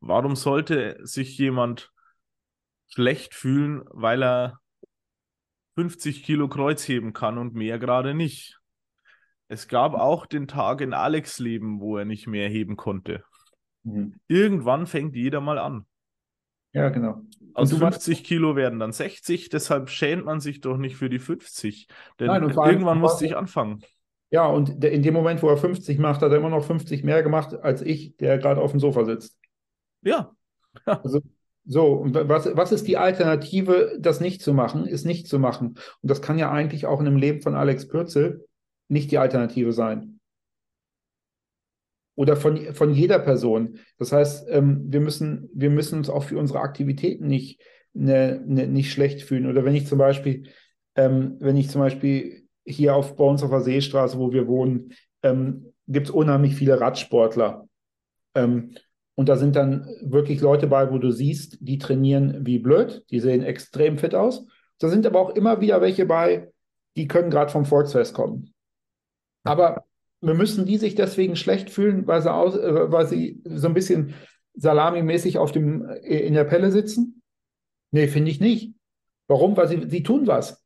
[0.00, 1.92] warum sollte sich jemand
[2.88, 4.60] schlecht fühlen, weil er
[5.80, 8.60] 50 Kilo Kreuz heben kann und mehr gerade nicht.
[9.48, 13.24] Es gab auch den Tag in Alex Leben, wo er nicht mehr heben konnte.
[13.84, 14.16] Mhm.
[14.28, 15.86] Irgendwann fängt jeder mal an.
[16.74, 17.22] Ja, genau.
[17.54, 21.88] Aus 50 Kilo werden dann 60, deshalb schämt man sich doch nicht für die 50.
[22.18, 23.82] Denn Nein, irgendwann musste ich anfangen.
[24.28, 27.22] Ja, und in dem Moment, wo er 50 macht, hat er immer noch 50 mehr
[27.22, 29.38] gemacht als ich, der gerade auf dem Sofa sitzt.
[30.02, 30.30] Ja.
[30.84, 31.22] Also
[31.64, 35.76] so, und was, was ist die Alternative, das nicht zu machen, ist nicht zu machen.
[36.00, 38.46] Und das kann ja eigentlich auch in dem Leben von Alex Pürzel
[38.88, 40.20] nicht die Alternative sein.
[42.16, 43.78] Oder von, von jeder Person.
[43.98, 48.66] Das heißt, ähm, wir, müssen, wir müssen uns auch für unsere Aktivitäten nicht, ne, ne,
[48.66, 49.46] nicht schlecht fühlen.
[49.46, 50.48] Oder wenn ich zum Beispiel,
[50.96, 54.92] ähm, wenn ich zum Beispiel hier auf, bei Seestraße, wo wir wohnen,
[55.22, 57.68] ähm, gibt es unheimlich viele Radsportler.
[58.34, 58.74] Ähm,
[59.20, 63.20] und da sind dann wirklich Leute bei, wo du siehst, die trainieren wie blöd, die
[63.20, 64.46] sehen extrem fit aus.
[64.78, 66.50] Da sind aber auch immer wieder welche bei,
[66.96, 68.54] die können gerade vom Volksfest kommen.
[69.44, 69.84] Aber
[70.22, 73.74] wir müssen die sich deswegen schlecht fühlen, weil sie, aus, äh, weil sie so ein
[73.74, 74.14] bisschen
[74.54, 77.20] salamimäßig auf dem, äh, in der Pelle sitzen?
[77.90, 78.74] Nee, finde ich nicht.
[79.28, 79.54] Warum?
[79.54, 80.64] Weil sie, sie tun was.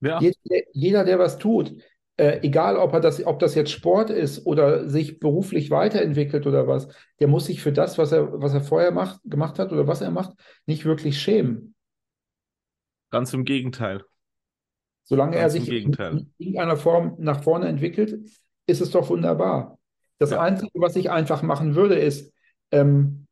[0.00, 0.20] Ja.
[0.20, 0.34] Jeder,
[0.72, 1.76] jeder, der was tut,
[2.20, 6.68] äh, egal ob er das, ob das jetzt Sport ist oder sich beruflich weiterentwickelt oder
[6.68, 9.86] was, der muss sich für das, was er, was er vorher macht, gemacht hat oder
[9.86, 10.34] was er macht,
[10.66, 11.74] nicht wirklich schämen.
[13.10, 14.04] Ganz im Gegenteil.
[15.04, 18.20] Solange Ganz er sich in, in irgendeiner Form nach vorne entwickelt,
[18.66, 19.78] ist es doch wunderbar.
[20.18, 20.42] Das ja.
[20.42, 22.34] Einzige, was ich einfach machen würde, ist,
[22.70, 23.26] ähm,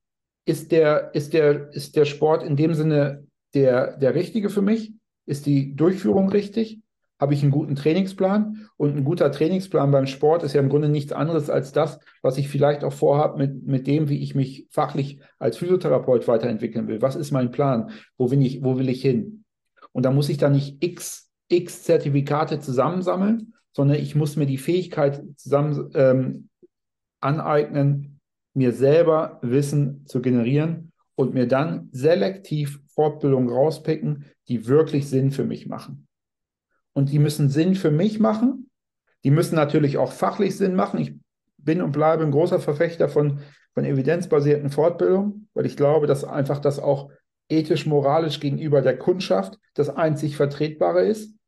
[0.47, 4.95] ist, der, ist, der, ist der Sport in dem Sinne der, der richtige für mich?
[5.27, 6.81] Ist die Durchführung richtig?
[7.21, 8.69] Habe ich einen guten Trainingsplan.
[8.77, 12.39] Und ein guter Trainingsplan beim Sport ist ja im Grunde nichts anderes als das, was
[12.39, 17.03] ich vielleicht auch vorhabe mit, mit dem, wie ich mich fachlich als Physiotherapeut weiterentwickeln will.
[17.03, 17.91] Was ist mein Plan?
[18.17, 19.45] Wo will ich, wo will ich hin?
[19.93, 24.59] Und da muss ich da nicht x, x Zertifikate zusammensammeln, sondern ich muss mir die
[24.59, 26.49] Fähigkeit zusammen ähm,
[27.21, 28.21] aneignen,
[28.55, 35.45] mir selber Wissen zu generieren und mir dann selektiv Fortbildungen rauspicken, die wirklich Sinn für
[35.45, 36.08] mich machen
[36.99, 38.69] und die müssen Sinn für mich machen.
[39.23, 40.99] Die müssen natürlich auch fachlich Sinn machen.
[40.99, 41.15] Ich
[41.57, 43.39] bin und bleibe ein großer Verfechter von,
[43.73, 47.13] von evidenzbasierten Fortbildungen, weil ich glaube, dass einfach das auch
[47.49, 51.39] ethisch, moralisch gegenüber der Kundschaft das einzig Vertretbare ist.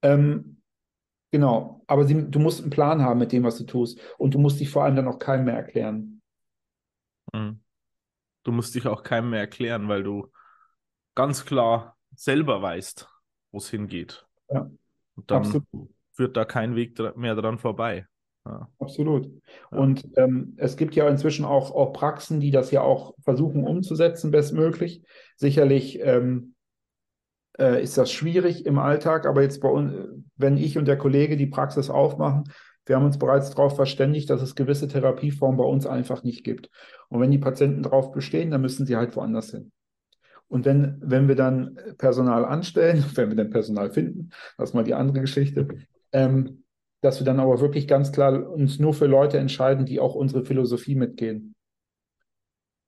[0.00, 0.62] Ähm,
[1.30, 4.00] genau, aber sie, du musst einen Plan haben mit dem, was du tust.
[4.16, 6.22] Und du musst dich vor allem dann auch keinem mehr erklären.
[7.34, 7.60] Mhm.
[8.44, 10.32] Du musst dich auch keinem mehr erklären, weil du
[11.14, 13.08] ganz klar selber weißt,
[13.52, 14.26] wo es hingeht.
[14.50, 14.70] Ja.
[15.14, 15.66] Und dann Absolut.
[16.12, 18.06] führt da kein Weg mehr dran vorbei.
[18.44, 18.68] Ja.
[18.78, 19.30] Absolut.
[19.70, 19.78] Ja.
[19.78, 24.30] Und ähm, es gibt ja inzwischen auch, auch Praxen, die das ja auch versuchen umzusetzen,
[24.30, 25.02] bestmöglich.
[25.36, 26.54] Sicherlich ähm,
[27.58, 29.92] äh, ist das schwierig im Alltag, aber jetzt bei uns,
[30.36, 32.44] wenn ich und der Kollege die Praxis aufmachen,
[32.86, 36.70] wir haben uns bereits darauf verständigt, dass es gewisse Therapieformen bei uns einfach nicht gibt.
[37.10, 39.72] Und wenn die Patienten darauf bestehen, dann müssen sie halt woanders hin.
[40.48, 44.84] Und wenn, wenn wir dann Personal anstellen, wenn wir dann Personal finden, das ist mal
[44.84, 45.68] die andere Geschichte,
[46.12, 46.64] ähm,
[47.00, 50.44] dass wir dann aber wirklich ganz klar uns nur für Leute entscheiden, die auch unsere
[50.44, 51.54] Philosophie mitgehen.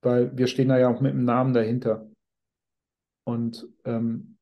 [0.02, 2.08] Weil wir stehen da ja auch mit dem Namen dahinter.
[3.24, 4.38] Und ähm,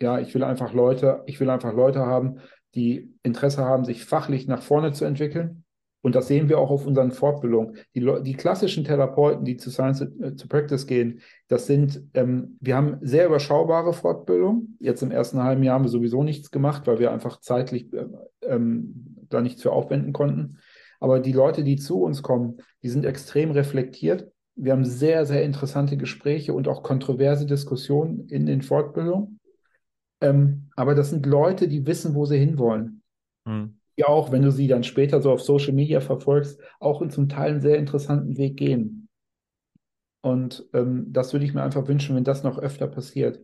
[0.00, 2.40] ja, ich will einfach Leute, ich will einfach Leute haben,
[2.74, 5.64] die Interesse haben, sich fachlich nach vorne zu entwickeln
[6.02, 7.78] und das sehen wir auch auf unseren Fortbildungen.
[7.94, 12.76] Die, die klassischen Therapeuten, die zu Science äh, to Practice gehen, das sind, ähm, wir
[12.76, 14.76] haben sehr überschaubare Fortbildungen.
[14.78, 18.06] Jetzt im ersten halben Jahr haben wir sowieso nichts gemacht, weil wir einfach zeitlich äh,
[18.42, 20.58] ähm, da nichts für aufwenden konnten.
[21.00, 24.30] Aber die Leute, die zu uns kommen, die sind extrem reflektiert.
[24.54, 29.40] Wir haben sehr, sehr interessante Gespräche und auch kontroverse Diskussionen in den Fortbildungen.
[30.20, 33.02] Ähm, aber das sind Leute, die wissen, wo sie hinwollen.
[33.44, 33.78] Mhm.
[33.98, 37.28] Die auch, wenn du sie dann später so auf Social Media verfolgst, auch in zum
[37.28, 39.08] Teil einen sehr interessanten Weg gehen.
[40.22, 43.40] Und ähm, das würde ich mir einfach wünschen, wenn das noch öfter passiert.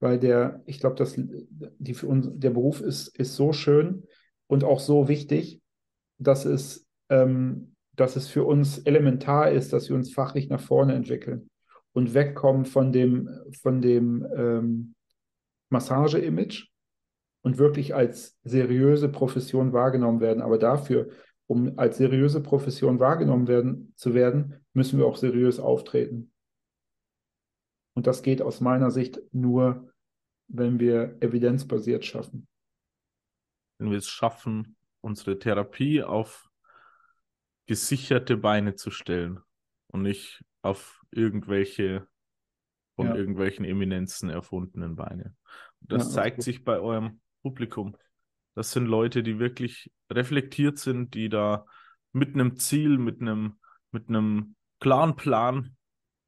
[0.00, 4.04] Weil der, ich glaube, dass die für uns, der Beruf ist, ist so schön
[4.46, 5.60] und auch so wichtig,
[6.18, 10.94] dass es, ähm, dass es für uns elementar ist, dass wir uns fachlich nach vorne
[10.94, 11.50] entwickeln
[11.92, 13.28] und wegkommen von dem,
[13.60, 14.94] von dem ähm,
[15.70, 16.68] Massage-Image
[17.42, 20.42] und wirklich als seriöse Profession wahrgenommen werden.
[20.42, 21.08] Aber dafür,
[21.46, 26.32] um als seriöse Profession wahrgenommen werden, zu werden, müssen wir auch seriös auftreten.
[27.94, 29.92] Und das geht aus meiner Sicht nur,
[30.48, 32.46] wenn wir evidenzbasiert schaffen.
[33.78, 36.48] Wenn wir es schaffen, unsere Therapie auf
[37.66, 39.40] gesicherte Beine zu stellen
[39.88, 42.06] und nicht auf irgendwelche
[42.96, 43.14] von Ja.
[43.14, 45.36] irgendwelchen Eminenzen erfundenen Beine.
[45.80, 47.96] Und das Ja, zeigt sich bei eurem Publikum.
[48.54, 51.64] Das sind Leute, die wirklich reflektiert sind, die da
[52.12, 53.58] mit einem Ziel, mit einem,
[53.92, 55.76] mit einem klaren Plan,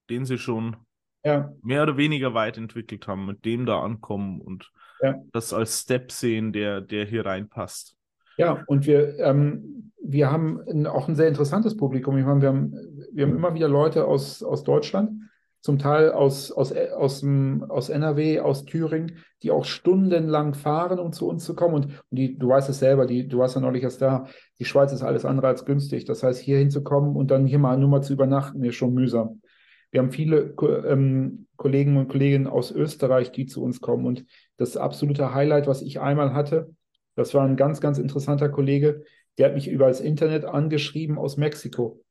[0.08, 0.76] den sie schon
[1.24, 4.70] Ja, mehr oder weniger weit entwickelt haben, mit dem da ankommen und
[5.02, 5.16] Ja.
[5.32, 7.96] das als Step sehen, der, der hier reinpasst.
[8.36, 12.16] Ja, und wir, ähm, wir haben ein, auch ein sehr interessantes Publikum.
[12.16, 12.72] Ich meine, wir haben,
[13.12, 15.22] wir haben immer wieder Leute aus, aus Deutschland,
[15.60, 21.12] zum Teil aus, aus, aus, dem, aus NRW, aus Thüringen, die auch stundenlang fahren, um
[21.12, 21.74] zu uns zu kommen.
[21.74, 24.26] Und, und die, du weißt es selber, die, du warst ja neulich erst da,
[24.58, 26.06] die Schweiz ist alles andere als günstig.
[26.06, 29.42] Das heißt, hier hinzukommen und dann hier mal nur mal zu übernachten, ist schon mühsam.
[29.90, 30.54] Wir haben viele
[30.86, 34.06] ähm, Kollegen und Kolleginnen aus Österreich, die zu uns kommen.
[34.06, 34.24] Und
[34.56, 36.74] das absolute Highlight, was ich einmal hatte,
[37.16, 39.02] das war ein ganz, ganz interessanter Kollege,
[39.36, 42.02] der hat mich über das Internet angeschrieben aus Mexiko.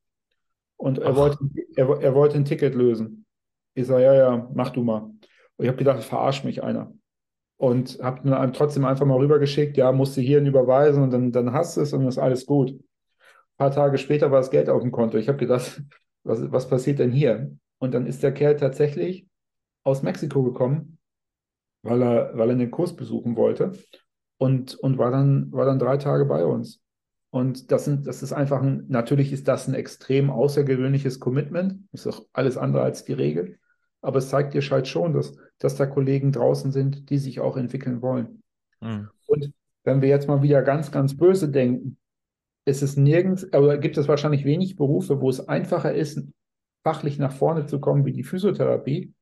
[0.76, 1.16] Und er Ach.
[1.16, 1.38] wollte,
[1.74, 3.26] er, er wollte ein Ticket lösen.
[3.74, 5.02] Ich sage, ja, ja, mach du mal.
[5.02, 5.20] Und
[5.58, 6.92] ich habe gedacht, verarscht mich einer.
[7.56, 11.52] Und habe dann trotzdem einfach mal rübergeschickt, ja, musst du hierhin überweisen und dann, dann
[11.52, 12.70] hast du es und ist alles gut.
[12.70, 12.78] Ein
[13.58, 15.18] paar Tage später war das Geld auf dem Konto.
[15.18, 15.82] Ich habe gedacht,
[16.24, 17.54] was, was passiert denn hier?
[17.78, 19.26] Und dann ist der Kerl tatsächlich
[19.84, 20.98] aus Mexiko gekommen,
[21.82, 23.72] weil er, weil er einen Kurs besuchen wollte
[24.38, 26.82] und, und war dann, war dann drei Tage bei uns.
[27.30, 31.84] Und das sind, das ist einfach ein, natürlich ist das ein extrem außergewöhnliches Commitment.
[31.92, 33.58] Ist auch alles andere als die Regel.
[34.02, 37.56] Aber es zeigt dir halt schon, dass, dass da Kollegen draußen sind, die sich auch
[37.56, 38.42] entwickeln wollen.
[38.80, 39.08] Mhm.
[39.26, 39.52] Und
[39.84, 41.98] wenn wir jetzt mal wieder ganz, ganz böse denken,
[42.64, 46.22] ist es nirgends, oder gibt es wahrscheinlich wenig Berufe, wo es einfacher ist,
[46.82, 49.12] fachlich nach vorne zu kommen wie die Physiotherapie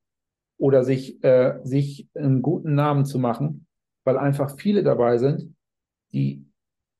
[0.57, 3.67] oder sich, äh, sich einen guten Namen zu machen,
[4.03, 5.55] weil einfach viele dabei sind,
[6.13, 6.45] die,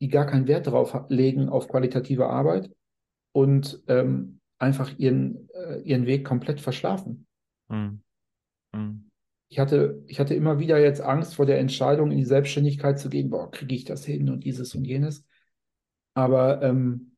[0.02, 2.72] die gar keinen Wert darauf legen auf qualitative Arbeit
[3.34, 7.28] und ähm, einfach ihren, äh, ihren Weg komplett verschlafen.
[7.70, 8.02] Mhm.
[8.74, 9.10] Mhm.
[9.52, 13.10] Ich hatte, ich hatte immer wieder jetzt Angst vor der Entscheidung, in die Selbstständigkeit zu
[13.10, 13.30] gehen.
[13.30, 15.26] Boah, kriege ich das hin und dieses und jenes.
[16.14, 17.16] Aber ähm,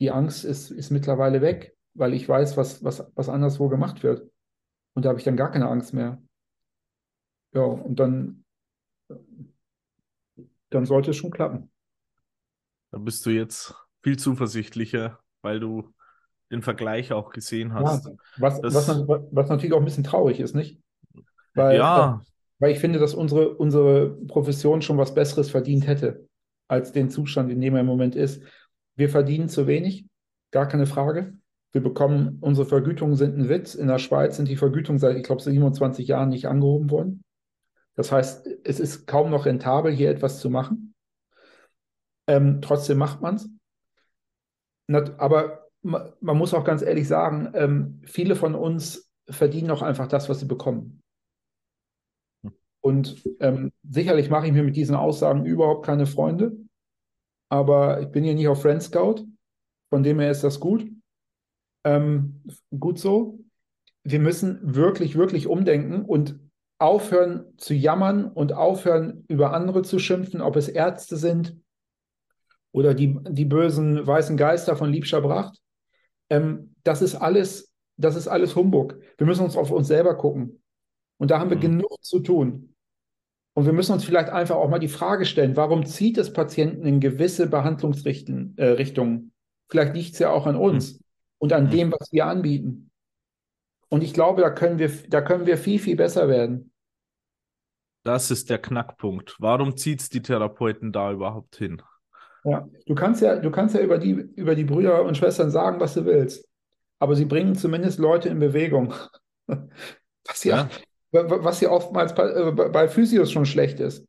[0.00, 4.30] die Angst ist, ist mittlerweile weg, weil ich weiß, was, was, was anderswo gemacht wird.
[4.94, 6.22] Und da habe ich dann gar keine Angst mehr.
[7.52, 8.44] Ja, und dann,
[10.70, 11.70] dann sollte es schon klappen.
[12.94, 13.74] Da bist du jetzt
[14.04, 15.92] viel zuversichtlicher, weil du
[16.52, 18.08] den Vergleich auch gesehen Ja, hast.
[18.36, 18.88] was, Das- was,
[19.32, 20.80] was natürlich auch ein bisschen traurig ist, nicht?
[21.54, 22.22] Weil, ja,
[22.60, 26.28] Weil ich finde, dass unsere, unsere Profession schon was Besseres verdient hätte,
[26.68, 28.42] als den Zustand, in dem er im Moment ist.
[28.94, 30.06] Wir verdienen zu wenig,
[30.52, 31.34] gar keine Frage.
[31.72, 33.74] Wir bekommen, unsere Vergütungen sind ein Witz.
[33.74, 37.24] In der Schweiz sind die Vergütungen seit, ich glaube, 27 Jahren nicht angehoben worden.
[37.96, 40.93] Das heißt, es ist kaum noch rentabel, hier etwas zu machen.
[42.26, 43.48] Ähm, trotzdem macht man es.
[45.18, 50.08] Aber ma- man muss auch ganz ehrlich sagen, ähm, viele von uns verdienen auch einfach
[50.08, 51.02] das, was sie bekommen.
[52.82, 56.54] Und ähm, sicherlich mache ich mir mit diesen Aussagen überhaupt keine Freunde,
[57.50, 59.24] aber ich bin hier nicht auf Friend Scout,
[59.88, 60.86] von dem her ist das gut.
[61.86, 62.42] Ähm,
[62.78, 63.38] gut so.
[64.02, 66.38] Wir müssen wirklich, wirklich umdenken und
[66.78, 71.56] aufhören zu jammern und aufhören, über andere zu schimpfen, ob es Ärzte sind
[72.74, 75.58] oder die, die bösen weißen Geister von Liebscher Bracht.
[76.28, 78.98] Ähm, das ist alles, das ist alles Humbug.
[79.16, 80.62] Wir müssen uns auf uns selber gucken.
[81.18, 81.60] Und da haben wir Mhm.
[81.62, 82.74] genug zu tun.
[83.56, 86.84] Und wir müssen uns vielleicht einfach auch mal die Frage stellen, warum zieht es Patienten
[86.84, 88.58] in gewisse Behandlungsrichtungen?
[88.58, 88.84] Äh?
[89.70, 91.00] Vielleicht liegt es ja auch an uns
[91.38, 91.70] und an Mhm.
[91.70, 92.90] dem, was wir anbieten.
[93.88, 96.72] Und ich glaube, da können wir, da können wir viel, viel besser werden.
[98.02, 99.36] das ist der Knackpunkt.
[99.38, 101.80] Warum zieht es die Therapeuten da überhaupt hin?
[102.44, 105.80] Ja, du kannst ja, du kannst ja über die, über die Brüder und Schwestern sagen,
[105.80, 106.46] was du willst.
[106.98, 108.94] Aber sie bringen zumindest Leute in Bewegung.
[110.26, 110.70] Was ja,
[111.12, 111.44] Ja.
[111.44, 114.06] was ja oftmals bei, äh, bei Physios schon schlecht ist.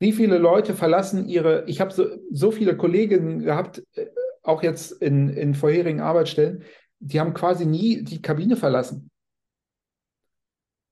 [0.00, 4.06] Wie viele Leute verlassen ihre, ich habe so, so viele Kolleginnen gehabt, äh,
[4.42, 6.64] auch jetzt in, in vorherigen Arbeitsstellen,
[7.00, 9.10] die haben quasi nie die Kabine verlassen.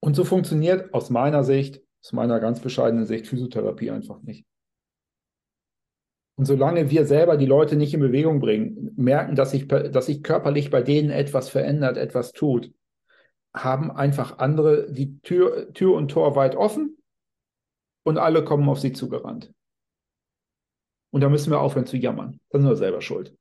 [0.01, 4.45] Und so funktioniert aus meiner Sicht, aus meiner ganz bescheidenen Sicht, Physiotherapie einfach nicht.
[6.37, 10.23] Und solange wir selber die Leute nicht in Bewegung bringen, merken, dass sich, dass sich
[10.23, 12.73] körperlich bei denen etwas verändert, etwas tut,
[13.55, 16.97] haben einfach andere die Tür, Tür und Tor weit offen
[18.05, 19.53] und alle kommen auf sie zugerannt.
[21.11, 22.41] Und da müssen wir aufhören zu jammern.
[22.49, 23.37] Da sind wir selber schuld.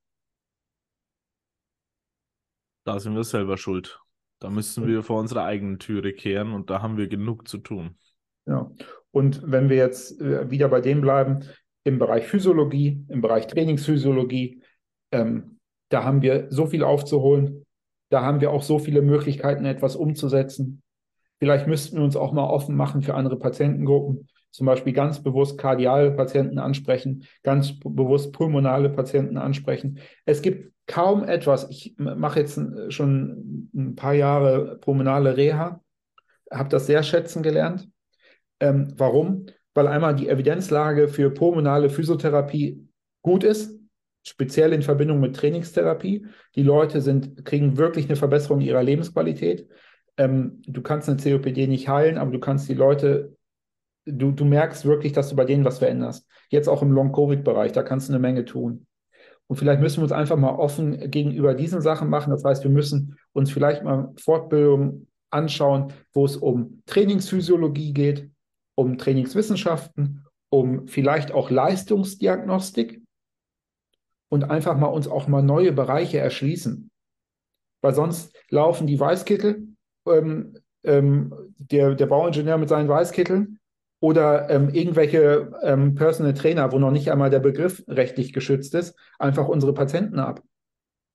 [2.83, 3.99] Da sind wir selber schuld.
[4.39, 7.95] Da müssen wir vor unserer eigenen Türe kehren und da haben wir genug zu tun.
[8.45, 8.69] Ja.
[9.11, 11.47] Und wenn wir jetzt äh, wieder bei dem bleiben,
[11.83, 14.61] im Bereich Physiologie, im Bereich Trainingsphysiologie,
[15.11, 15.57] ähm,
[15.89, 17.65] da haben wir so viel aufzuholen.
[18.09, 20.81] Da haben wir auch so viele Möglichkeiten, etwas umzusetzen.
[21.39, 24.27] Vielleicht müssten wir uns auch mal offen machen für andere Patientengruppen.
[24.51, 29.99] Zum Beispiel ganz bewusst kardiale Patienten ansprechen, ganz bewusst pulmonale Patienten ansprechen.
[30.25, 31.69] Es gibt kaum etwas.
[31.69, 32.59] Ich mache jetzt
[32.89, 35.81] schon ein paar Jahre pulmonale Reha,
[36.51, 37.89] habe das sehr schätzen gelernt.
[38.59, 39.45] Ähm, warum?
[39.73, 42.87] Weil einmal die Evidenzlage für pulmonale Physiotherapie
[43.21, 43.79] gut ist,
[44.23, 46.25] speziell in Verbindung mit Trainingstherapie.
[46.55, 49.67] Die Leute sind, kriegen wirklich eine Verbesserung ihrer Lebensqualität.
[50.17, 53.35] Ähm, du kannst eine COPD nicht heilen, aber du kannst die Leute,
[54.05, 56.27] du, du merkst wirklich, dass du bei denen was veränderst.
[56.49, 58.85] Jetzt auch im Long-Covid-Bereich, da kannst du eine Menge tun.
[59.47, 62.31] Und vielleicht müssen wir uns einfach mal offen gegenüber diesen Sachen machen.
[62.31, 68.29] Das heißt, wir müssen uns vielleicht mal Fortbildungen anschauen, wo es um Trainingsphysiologie geht,
[68.75, 73.01] um Trainingswissenschaften, um vielleicht auch Leistungsdiagnostik
[74.29, 76.89] und einfach mal uns auch mal neue Bereiche erschließen.
[77.81, 79.67] Weil sonst laufen die Weißkittel,
[80.07, 83.59] ähm, ähm, der, der Bauingenieur mit seinen Weißkitteln
[83.99, 88.97] oder ähm, irgendwelche ähm, Personal Trainer, wo noch nicht einmal der Begriff rechtlich geschützt ist,
[89.19, 90.41] einfach unsere Patienten ab.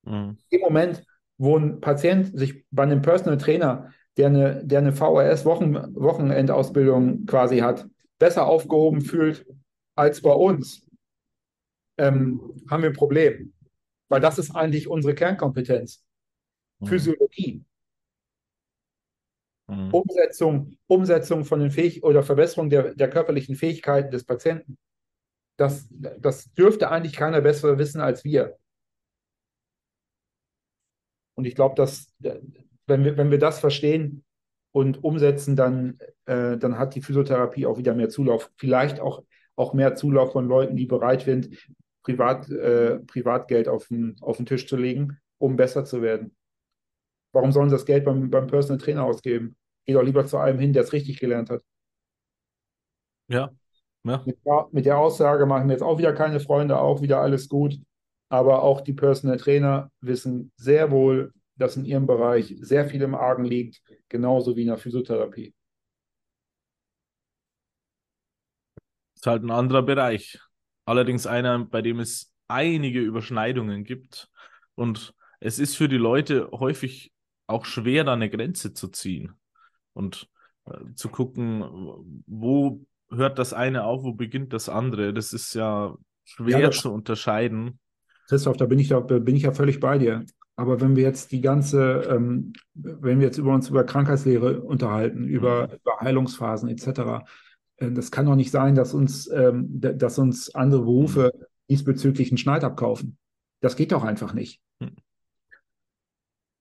[0.03, 0.37] Mhm.
[0.49, 1.03] Im Moment,
[1.37, 7.87] wo ein Patient sich bei einem Personal Trainer, der eine, der eine VHS-Wochenendausbildung quasi hat,
[8.19, 9.45] besser aufgehoben fühlt
[9.95, 10.87] als bei uns,
[11.97, 13.53] ähm, haben wir ein Problem.
[14.09, 16.05] Weil das ist eigentlich unsere Kernkompetenz.
[16.79, 16.87] Mhm.
[16.87, 17.65] Physiologie.
[19.67, 19.93] Mhm.
[19.93, 24.77] Umsetzung, Umsetzung von den Fähig oder Verbesserung der, der körperlichen Fähigkeiten des Patienten.
[25.57, 28.57] Das, das dürfte eigentlich keiner besser wissen als wir.
[31.35, 32.13] Und ich glaube, dass
[32.87, 34.23] wenn wir, wenn wir das verstehen
[34.71, 38.51] und umsetzen, dann, äh, dann hat die Physiotherapie auch wieder mehr Zulauf.
[38.57, 39.23] Vielleicht auch,
[39.55, 41.49] auch mehr Zulauf von Leuten, die bereit sind,
[42.03, 46.35] Privat, äh, Privatgeld auf den, auf den Tisch zu legen, um besser zu werden.
[47.33, 49.57] Warum sollen sie das Geld beim, beim Personal Trainer ausgeben?
[49.85, 51.61] Geh doch lieber zu einem hin, der es richtig gelernt hat.
[53.29, 53.51] Ja.
[54.03, 54.23] ja.
[54.25, 54.37] Mit,
[54.71, 57.77] mit, der Aussage machen wir jetzt auch wieder keine Freunde, auch wieder alles gut.
[58.29, 63.15] Aber auch die Personal Trainer wissen sehr wohl, dass in ihrem Bereich sehr viel im
[63.15, 65.53] Argen liegt, genauso wie in der Physiotherapie.
[69.13, 70.39] Das ist halt ein anderer Bereich.
[70.85, 74.29] Allerdings einer, bei dem es einige Überschneidungen gibt.
[74.75, 77.13] Und es ist für die Leute häufig
[77.47, 79.33] auch schwer, da eine Grenze zu ziehen
[79.93, 80.29] und
[80.65, 81.63] äh, zu gucken,
[82.27, 85.13] wo hört das eine auf, wo beginnt das andere.
[85.13, 85.95] Das ist ja
[86.25, 87.79] schwer ja, zu unterscheiden.
[88.27, 90.25] Christoph, da bin ich, da bin ich ja völlig bei dir.
[90.57, 95.21] Aber wenn wir jetzt die ganze, ähm, wenn wir jetzt über uns über Krankheitslehre unterhalten,
[95.21, 95.27] mhm.
[95.27, 97.23] über, über Heilungsphasen etc.,
[97.77, 101.43] äh, das kann doch nicht sein, dass uns, ähm, dass uns andere Berufe mhm.
[101.69, 103.19] diesbezüglich einen Schneid abkaufen.
[103.61, 104.59] Das geht doch einfach nicht.
[104.79, 104.95] Mhm.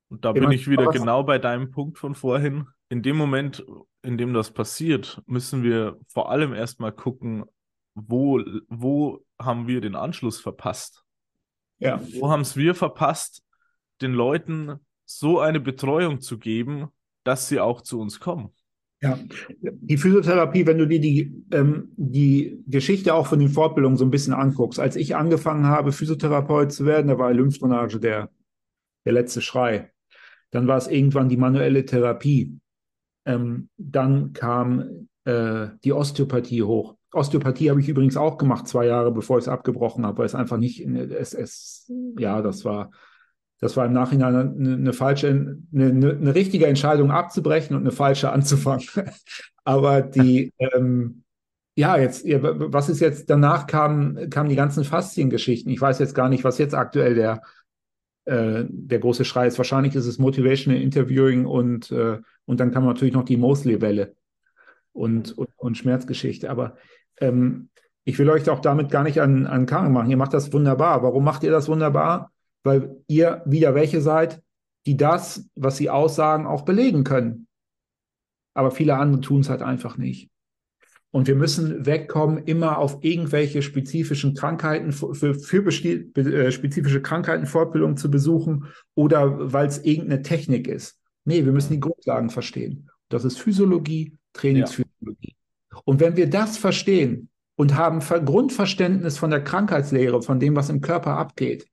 [0.09, 2.66] Und da bin ich wieder genau bei deinem Punkt von vorhin.
[2.90, 3.66] In dem Moment,
[4.03, 7.44] in dem das passiert, müssen wir vor allem erstmal gucken,
[7.94, 11.03] wo, wo haben wir den Anschluss verpasst?
[11.78, 12.01] Ja.
[12.20, 13.42] Wo haben es wir verpasst,
[14.01, 16.88] den Leuten so eine Betreuung zu geben,
[17.24, 18.51] dass sie auch zu uns kommen?
[19.03, 19.18] Ja,
[19.61, 24.11] die Physiotherapie, wenn du dir die, ähm, die Geschichte auch von den Fortbildungen so ein
[24.11, 24.80] bisschen anguckst.
[24.80, 28.30] Als ich angefangen habe, Physiotherapeut zu werden, da war Lymphdrainage der,
[29.05, 29.92] der letzte Schrei.
[30.51, 32.59] Dann war es irgendwann die manuelle Therapie.
[33.26, 36.97] Ähm, dann kam äh, die Osteopathie hoch.
[37.12, 40.34] Osteopathie habe ich übrigens auch gemacht, zwei Jahre bevor ich es abgebrochen habe, weil es
[40.34, 42.90] einfach nicht, es, es, ja, das war,
[43.59, 48.30] das war im Nachhinein eine, eine falsche, eine, eine, richtige Entscheidung abzubrechen und eine falsche
[48.30, 48.86] anzufangen.
[49.64, 51.22] Aber die, ähm,
[51.74, 55.72] ja, jetzt, was ist jetzt, danach kamen, kamen die ganzen Fasziengeschichten.
[55.72, 57.42] Ich weiß jetzt gar nicht, was jetzt aktuell der,
[58.26, 59.59] äh, der große Schrei ist.
[59.59, 64.14] Wahrscheinlich ist es Motivational Interviewing und, äh, und dann man natürlich noch die Mosley-Welle
[64.92, 66.50] und, und, und, Schmerzgeschichte.
[66.50, 66.76] Aber
[67.20, 67.70] ähm,
[68.04, 70.11] ich will euch auch damit gar nicht an, an Karren machen.
[70.11, 71.02] Ihr macht das wunderbar.
[71.02, 72.30] Warum macht ihr das wunderbar?
[72.66, 74.42] Weil ihr wieder welche seid,
[74.86, 77.46] die das, was sie aussagen, auch belegen können.
[78.54, 80.30] Aber viele andere tun es halt einfach nicht.
[81.12, 87.96] Und wir müssen wegkommen, immer auf irgendwelche spezifischen Krankheiten, für, für äh, spezifische Krankheiten Fortbildung
[87.96, 90.98] zu besuchen oder weil es irgendeine Technik ist.
[91.24, 92.90] Nee, wir müssen die Grundlagen verstehen.
[93.08, 95.36] Das ist Physiologie, Trainingsphysiologie.
[95.70, 95.80] Ja.
[95.84, 100.80] Und wenn wir das verstehen und haben Grundverständnis von der Krankheitslehre, von dem, was im
[100.80, 101.68] Körper abgeht,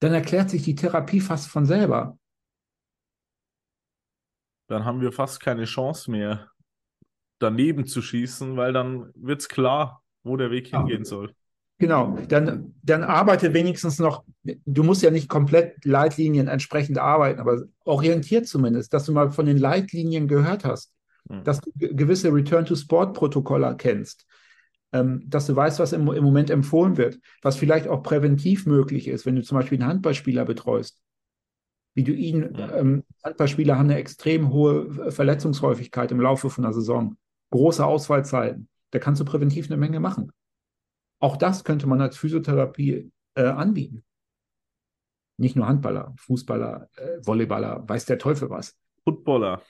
[0.00, 2.18] dann erklärt sich die Therapie fast von selber.
[4.68, 6.50] Dann haben wir fast keine Chance mehr,
[7.38, 11.34] daneben zu schießen, weil dann wird es klar, wo der Weg hingehen soll.
[11.78, 17.64] Genau, dann, dann arbeite wenigstens noch, du musst ja nicht komplett Leitlinien entsprechend arbeiten, aber
[17.84, 20.94] orientiert zumindest, dass du mal von den Leitlinien gehört hast,
[21.28, 21.44] hm.
[21.44, 24.26] dass du gewisse Return-to-Sport-Protokolle kennst,
[24.96, 29.08] ähm, dass du weißt, was im, im Moment empfohlen wird, was vielleicht auch präventiv möglich
[29.08, 31.00] ist, wenn du zum Beispiel einen Handballspieler betreust.
[31.94, 37.16] Wie du ihn, ähm, Handballspieler haben eine extrem hohe Verletzungshäufigkeit im Laufe von einer Saison
[37.50, 38.68] große Ausfallzeiten.
[38.90, 40.32] Da kannst du präventiv eine Menge machen.
[41.20, 44.04] Auch das könnte man als Physiotherapie äh, anbieten.
[45.38, 48.74] Nicht nur Handballer, Fußballer, äh, Volleyballer, weiß der Teufel was.
[49.04, 49.62] Footballer.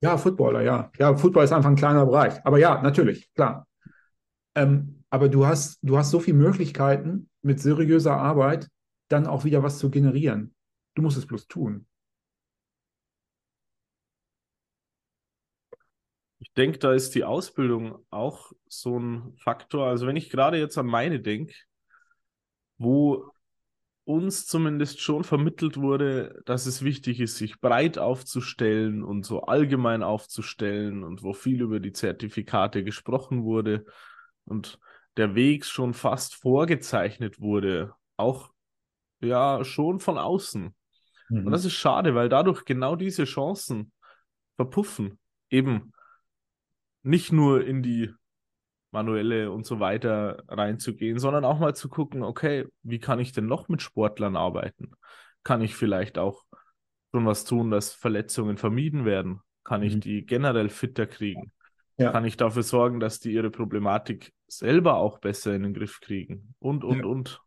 [0.00, 0.90] Ja, Footballer, ja.
[0.98, 2.44] Ja, Football ist einfach ein kleiner Bereich.
[2.44, 3.66] Aber ja, natürlich, klar.
[4.54, 8.68] Ähm, aber du hast, du hast so viele Möglichkeiten, mit seriöser Arbeit
[9.08, 10.54] dann auch wieder was zu generieren.
[10.94, 11.86] Du musst es bloß tun.
[16.38, 19.86] Ich denke, da ist die Ausbildung auch so ein Faktor.
[19.86, 21.54] Also wenn ich gerade jetzt an meine denke,
[22.78, 23.30] wo
[24.04, 30.02] uns zumindest schon vermittelt wurde, dass es wichtig ist, sich breit aufzustellen und so allgemein
[30.02, 33.84] aufzustellen und wo viel über die Zertifikate gesprochen wurde
[34.44, 34.78] und
[35.16, 38.52] der Weg schon fast vorgezeichnet wurde, auch
[39.20, 40.74] ja schon von außen.
[41.28, 41.46] Mhm.
[41.46, 43.92] Und das ist schade, weil dadurch genau diese Chancen
[44.56, 45.18] verpuffen.
[45.50, 45.92] Eben
[47.02, 48.12] nicht nur in die
[48.90, 53.46] manuelle und so weiter reinzugehen, sondern auch mal zu gucken, okay, wie kann ich denn
[53.46, 54.92] noch mit Sportlern arbeiten?
[55.42, 56.44] Kann ich vielleicht auch
[57.10, 59.40] schon was tun, dass Verletzungen vermieden werden?
[59.64, 60.00] Kann ich mhm.
[60.00, 61.52] die generell fitter kriegen?
[62.02, 62.12] Ja.
[62.12, 66.54] Kann ich dafür sorgen, dass die ihre Problematik selber auch besser in den Griff kriegen?
[66.58, 67.04] Und, und, ja.
[67.04, 67.40] und.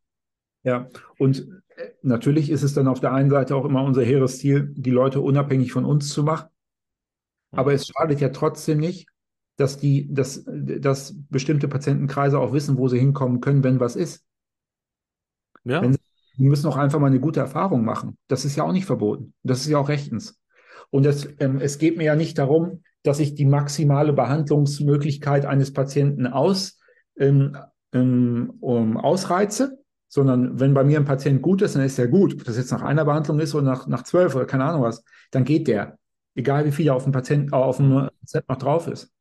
[0.63, 0.89] Ja,
[1.19, 4.73] und äh, natürlich ist es dann auf der einen Seite auch immer unser hehres Ziel,
[4.75, 6.49] die Leute unabhängig von uns zu machen.
[7.51, 9.07] Aber es schadet ja trotzdem nicht,
[9.57, 14.25] dass die, dass, dass bestimmte Patientenkreise auch wissen, wo sie hinkommen können, wenn was ist.
[15.63, 15.81] Ja.
[15.81, 15.97] Wenn,
[16.37, 18.17] die müssen auch einfach mal eine gute Erfahrung machen.
[18.27, 19.33] Das ist ja auch nicht verboten.
[19.43, 20.39] Das ist ja auch rechtens.
[20.89, 25.71] Und das, ähm, es geht mir ja nicht darum, dass ich die maximale Behandlungsmöglichkeit eines
[25.73, 26.79] Patienten aus,
[27.17, 27.55] ähm,
[27.93, 29.77] ähm, ausreize,
[30.07, 32.33] sondern wenn bei mir ein Patient gut ist, dann ist er gut.
[32.33, 35.03] Ob das jetzt nach einer Behandlung ist oder nach, nach zwölf oder keine Ahnung was,
[35.31, 35.97] dann geht der.
[36.35, 39.11] Egal wie viel auf dem Patient, auf dem Set noch drauf ist.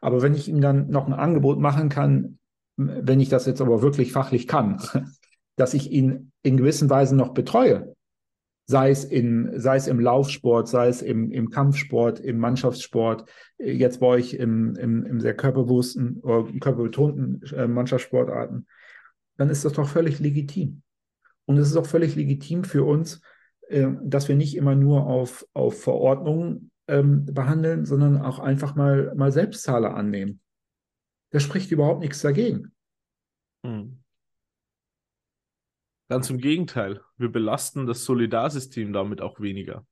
[0.00, 2.38] Aber wenn ich ihm dann noch ein Angebot machen kann,
[2.76, 4.80] wenn ich das jetzt aber wirklich fachlich kann,
[5.56, 7.93] dass ich ihn in gewissen Weisen noch betreue,
[8.66, 14.00] sei es, in, sei es im Laufsport, sei es im, im Kampfsport, im Mannschaftssport, jetzt
[14.00, 18.66] bei euch im, im, im sehr körperbewussten oder körperbetonten äh, Mannschaftssportarten,
[19.36, 20.82] dann ist das doch völlig legitim.
[21.46, 23.20] Und es ist auch völlig legitim für uns,
[23.68, 29.14] äh, dass wir nicht immer nur auf, auf Verordnungen ähm, behandeln, sondern auch einfach mal,
[29.14, 30.40] mal Selbstzahler annehmen.
[31.30, 32.72] Da spricht überhaupt nichts dagegen.
[33.64, 34.03] Hm.
[36.08, 39.86] Ganz im Gegenteil, wir belasten das Solidarsystem damit auch weniger.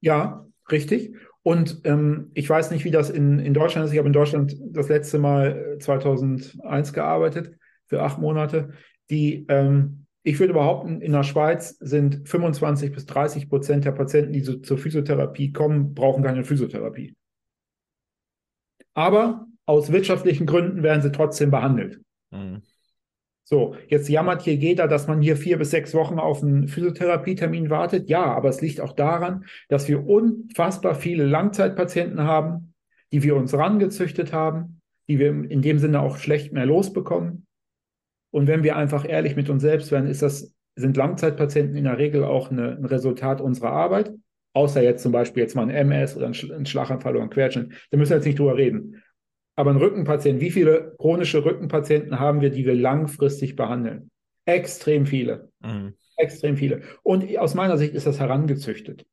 [0.00, 1.14] Ja, richtig.
[1.42, 3.92] Und ähm, ich weiß nicht, wie das in, in Deutschland ist.
[3.92, 7.56] Ich habe in Deutschland das letzte Mal 2001 äh, gearbeitet,
[7.86, 8.72] für acht Monate.
[9.10, 14.32] Die ähm, ich würde behaupten, in der Schweiz sind 25 bis 30 Prozent der Patienten,
[14.32, 17.14] die so zur Physiotherapie kommen, brauchen keine Physiotherapie.
[18.94, 22.00] Aber aus wirtschaftlichen Gründen werden sie trotzdem behandelt.
[22.30, 22.62] Mhm.
[23.46, 27.68] So, jetzt jammert hier jeder, dass man hier vier bis sechs Wochen auf einen Physiotherapietermin
[27.68, 28.08] wartet.
[28.08, 32.74] Ja, aber es liegt auch daran, dass wir unfassbar viele Langzeitpatienten haben,
[33.12, 37.46] die wir uns rangezüchtet haben, die wir in dem Sinne auch schlecht mehr losbekommen.
[38.30, 41.98] Und wenn wir einfach ehrlich mit uns selbst werden, ist das, sind Langzeitpatienten in der
[41.98, 44.12] Regel auch eine, ein Resultat unserer Arbeit.
[44.54, 47.72] Außer jetzt zum Beispiel jetzt mal ein MS oder ein, Schlaganfall oder ein Querschnitt.
[47.90, 49.02] Da müssen wir jetzt nicht drüber reden.
[49.56, 54.10] Aber ein Rückenpatient, wie viele chronische Rückenpatienten haben wir, die wir langfristig behandeln?
[54.46, 55.50] Extrem viele.
[55.60, 55.94] Mhm.
[56.16, 56.82] Extrem viele.
[57.02, 59.06] Und aus meiner Sicht ist das herangezüchtet.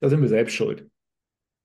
[0.00, 0.88] Da sind wir selbst schuld.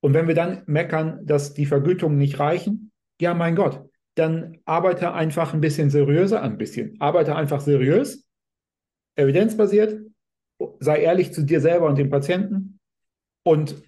[0.00, 5.12] Und wenn wir dann meckern, dass die Vergütungen nicht reichen, ja, mein Gott, dann arbeite
[5.12, 8.26] einfach ein bisschen seriöser, ein bisschen, arbeite einfach seriös,
[9.14, 10.00] evidenzbasiert,
[10.80, 12.78] sei ehrlich zu dir selber und dem Patienten
[13.44, 13.82] und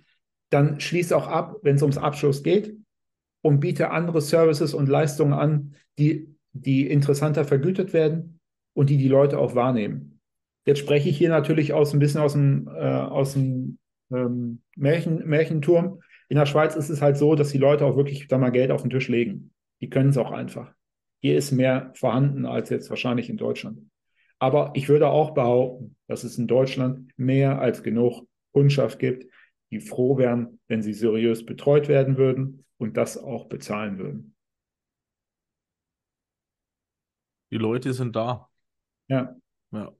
[0.50, 2.74] dann schließe auch ab, wenn es ums Abschluss geht
[3.42, 8.40] und biete andere Services und Leistungen an, die, die interessanter vergütet werden
[8.74, 10.20] und die die Leute auch wahrnehmen.
[10.66, 13.78] Jetzt spreche ich hier natürlich aus ein bisschen aus dem, äh, aus dem
[14.12, 16.00] ähm, Märchen, Märchenturm.
[16.28, 18.70] In der Schweiz ist es halt so, dass die Leute auch wirklich da mal Geld
[18.70, 19.52] auf den Tisch legen.
[19.80, 20.72] Die können es auch einfach.
[21.20, 23.80] Hier ist mehr vorhanden als jetzt wahrscheinlich in Deutschland.
[24.38, 29.26] Aber ich würde auch behaupten, dass es in Deutschland mehr als genug Kundschaft gibt,
[29.70, 34.34] die froh wären, wenn sie seriös betreut werden würden und das auch bezahlen würden.
[37.50, 38.48] Die Leute sind da.
[39.08, 39.36] Ja.
[39.70, 39.92] ja.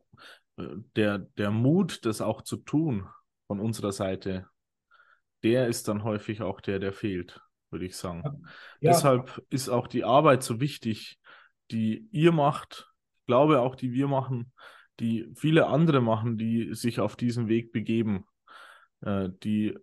[0.97, 3.09] Der, der Mut, das auch zu tun
[3.47, 4.49] von unserer Seite,
[5.43, 8.22] der ist dann häufig auch der, der fehlt, würde ich sagen.
[8.81, 8.93] Ja.
[8.93, 11.20] Deshalb ist auch die Arbeit so wichtig,
[11.70, 12.93] die ihr macht,
[13.26, 14.53] glaube auch, die wir machen,
[15.01, 18.26] die viele andere machen, die sich auf diesen Weg begeben,
[19.03, 19.79] äh, die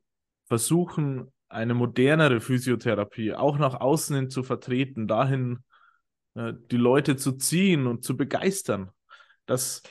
[0.45, 5.59] versuchen, eine modernere Physiotherapie auch nach außen hin zu vertreten, dahin
[6.35, 8.91] äh, die Leute zu ziehen und zu begeistern,
[9.45, 9.83] dass,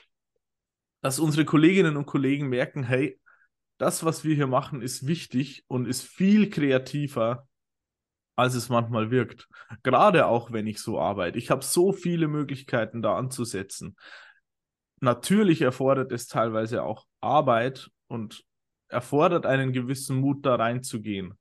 [1.01, 3.21] dass unsere Kolleginnen und Kollegen merken, hey,
[3.79, 7.49] das, was wir hier machen, ist wichtig und ist viel kreativer,
[8.37, 9.49] als es manchmal wirkt.
[9.83, 11.39] Gerade auch, wenn ich so arbeite.
[11.39, 13.97] Ich habe so viele Möglichkeiten, da anzusetzen.
[15.01, 18.45] Natürlich erfordert es teilweise auch Arbeit und
[18.89, 21.39] erfordert einen gewissen Mut, da reinzugehen.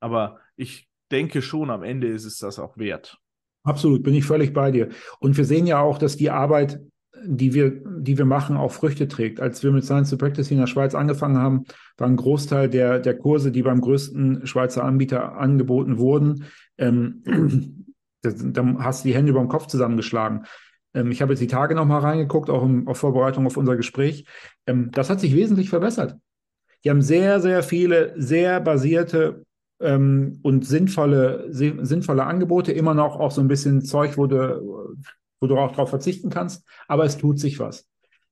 [0.00, 3.18] Aber ich denke schon, am Ende ist es das auch wert.
[3.64, 4.90] Absolut, bin ich völlig bei dir.
[5.18, 6.80] Und wir sehen ja auch, dass die Arbeit,
[7.24, 9.40] die wir, die wir machen, auch Früchte trägt.
[9.40, 11.64] Als wir mit Science to Practice in der Schweiz angefangen haben,
[11.96, 16.44] war ein Großteil der, der Kurse, die beim größten Schweizer Anbieter angeboten wurden,
[16.78, 17.22] ähm,
[18.22, 20.44] da hast du die Hände über den Kopf zusammengeschlagen.
[20.94, 24.26] Ähm, ich habe jetzt die Tage nochmal reingeguckt, auch in, auf Vorbereitung auf unser Gespräch.
[24.66, 26.16] Ähm, das hat sich wesentlich verbessert.
[26.84, 29.45] Die haben sehr, sehr viele, sehr basierte
[29.80, 34.96] ähm, und sinnvolle, sinnvolle Angebote, immer noch auch so ein bisschen Zeug, wo du,
[35.40, 37.86] wo du auch drauf verzichten kannst, aber es tut sich was.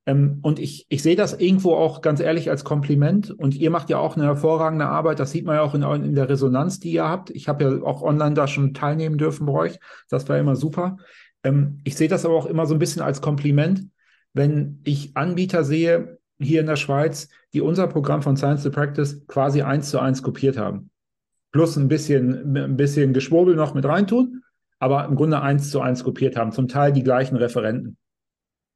[0.06, 3.30] Ähm, und ich, ich sehe das irgendwo auch ganz ehrlich als Kompliment.
[3.30, 5.18] Und ihr macht ja auch eine hervorragende Arbeit.
[5.18, 7.30] Das sieht man ja auch in, in der Resonanz, die ihr habt.
[7.30, 9.78] Ich habe ja auch online da schon teilnehmen dürfen bei euch.
[10.10, 10.98] Das war immer super.
[11.42, 13.88] Ähm, ich sehe das aber auch immer so ein bisschen als Kompliment,
[14.32, 19.24] wenn ich Anbieter sehe hier in der Schweiz, die unser Programm von Science to Practice
[19.26, 20.90] quasi eins zu eins kopiert haben.
[21.54, 24.42] Plus ein bisschen, ein bisschen Geschwurbel noch mit reintun,
[24.80, 26.50] aber im Grunde eins zu eins kopiert haben.
[26.50, 27.96] Zum Teil die gleichen Referenten.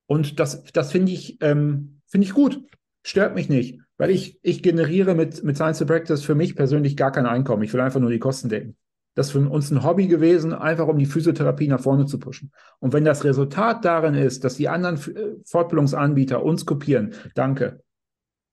[0.07, 2.63] Und das, das finde ich, ähm, finde ich gut.
[3.03, 6.97] Stört mich nicht, weil ich, ich generiere mit, mit Science to Practice für mich persönlich
[6.97, 7.65] gar kein Einkommen.
[7.65, 8.77] Ich will einfach nur die Kosten decken.
[9.17, 12.53] Das ist für uns ein Hobby gewesen, einfach um die Physiotherapie nach vorne zu pushen.
[12.79, 17.83] Und wenn das Resultat darin ist, dass die anderen äh, Fortbildungsanbieter uns kopieren, danke,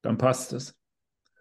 [0.02, 0.76] dann passt es.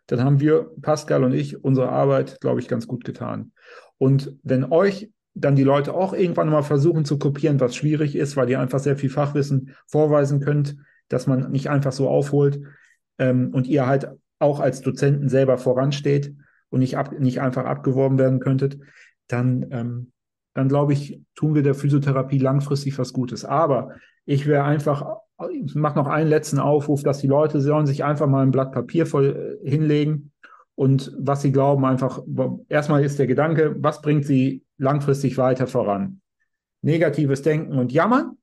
[0.07, 3.52] Dann haben wir, Pascal und ich, unsere Arbeit, glaube ich, ganz gut getan.
[3.98, 8.36] Und wenn euch dann die Leute auch irgendwann mal versuchen zu kopieren, was schwierig ist,
[8.36, 10.76] weil ihr einfach sehr viel Fachwissen vorweisen könnt,
[11.09, 12.61] dass man nicht einfach so aufholt
[13.18, 16.34] ähm, und ihr halt auch als Dozenten selber voransteht
[16.70, 18.78] und nicht, ab, nicht einfach abgeworben werden könntet,
[19.26, 20.12] dann, ähm,
[20.55, 23.44] dann glaube ich, tun wir der Physiotherapie langfristig was Gutes.
[23.44, 23.94] Aber
[24.24, 25.18] ich wäre einfach,
[25.51, 28.73] ich mache noch einen letzten Aufruf, dass die Leute sollen sich einfach mal ein Blatt
[28.73, 30.32] Papier voll äh, hinlegen
[30.74, 32.23] und was sie glauben, einfach,
[32.69, 36.20] erstmal ist der Gedanke, was bringt sie langfristig weiter voran?
[36.82, 38.36] Negatives Denken und Jammern?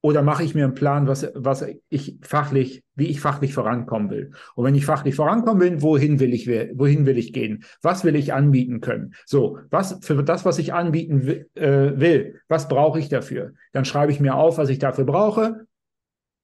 [0.00, 4.30] Oder mache ich mir einen Plan, was, was ich fachlich, wie ich fachlich vorankommen will?
[4.54, 7.64] Und wenn ich fachlich vorankommen will, wohin will ich, wohin will ich gehen?
[7.82, 9.14] Was will ich anbieten können?
[9.26, 13.54] So, was, für das, was ich anbieten will, äh, will was brauche ich dafür?
[13.72, 15.66] Dann schreibe ich mir auf, was ich dafür brauche,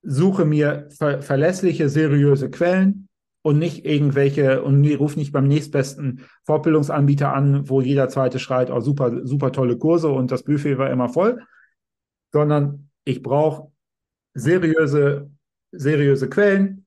[0.04, 3.08] suche mir ver verlässliche, seriöse Quellen,
[3.44, 8.80] und nicht irgendwelche und ruf nicht beim nächstbesten Fortbildungsanbieter an, wo jeder zweite schreit, oh,
[8.80, 11.44] super, super tolle Kurse und das Buffet war immer voll,
[12.32, 13.70] sondern ich brauche
[14.32, 15.30] seriöse,
[15.72, 16.86] seriöse Quellen,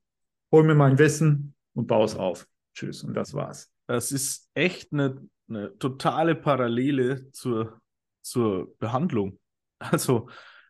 [0.52, 2.48] hol mir mein Wissen und baue es auf.
[2.74, 3.04] Tschüss.
[3.04, 3.72] Und das war's.
[3.86, 7.80] Das ist echt eine, eine totale Parallele zur,
[8.24, 9.40] zur Behandlung.
[9.80, 10.28] Also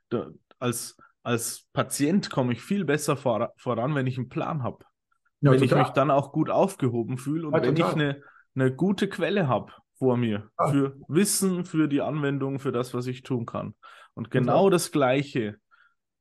[0.10, 0.98] da, als,
[1.28, 4.86] als Patient komme ich viel besser vor, voran, wenn ich einen Plan habe.
[5.42, 5.80] Ja, wenn total.
[5.82, 7.90] ich mich dann auch gut aufgehoben fühle und ja, wenn total.
[7.90, 8.24] ich eine,
[8.56, 10.68] eine gute Quelle habe vor mir ja.
[10.72, 13.76] für Wissen, für die Anwendung, für das, was ich tun kann.
[14.14, 14.72] Und genau total.
[14.72, 15.60] das Gleiche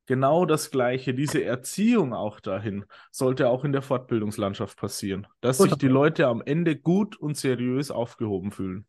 [0.06, 5.74] genau das Gleiche, diese Erziehung auch dahin, sollte auch in der Fortbildungslandschaft passieren, dass sich
[5.74, 8.86] die Leute am Ende gut und seriös aufgehoben fühlen.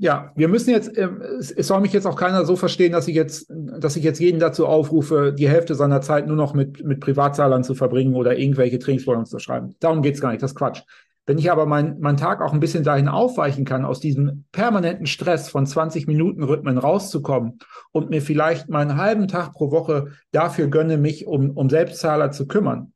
[0.00, 1.08] Ja, wir müssen jetzt, äh,
[1.40, 4.38] es, soll mich jetzt auch keiner so verstehen, dass ich jetzt, dass ich jetzt jeden
[4.38, 8.78] dazu aufrufe, die Hälfte seiner Zeit nur noch mit, mit Privatzahlern zu verbringen oder irgendwelche
[8.78, 9.74] Trainingspläne zu schreiben.
[9.80, 10.82] Darum geht's gar nicht, das ist Quatsch.
[11.26, 15.06] Wenn ich aber meinen mein Tag auch ein bisschen dahin aufweichen kann, aus diesem permanenten
[15.06, 17.58] Stress von 20 Minuten Rhythmen rauszukommen
[17.90, 22.30] und mir vielleicht mal einen halben Tag pro Woche dafür gönne, mich um, um Selbstzahler
[22.30, 22.92] zu kümmern,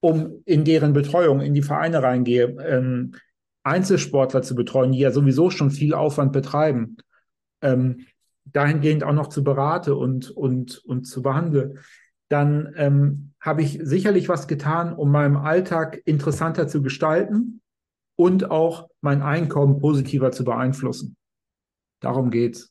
[0.00, 3.14] um in deren Betreuung in die Vereine reingehe, ähm,
[3.64, 6.96] Einzelsportler zu betreuen, die ja sowieso schon viel Aufwand betreiben,
[7.60, 8.06] ähm,
[8.44, 11.78] dahingehend auch noch zu berate und, und, und zu behandeln,
[12.28, 17.60] dann ähm, habe ich sicherlich was getan, um meinen Alltag interessanter zu gestalten
[18.16, 21.16] und auch mein Einkommen positiver zu beeinflussen.
[22.00, 22.70] Darum geht's.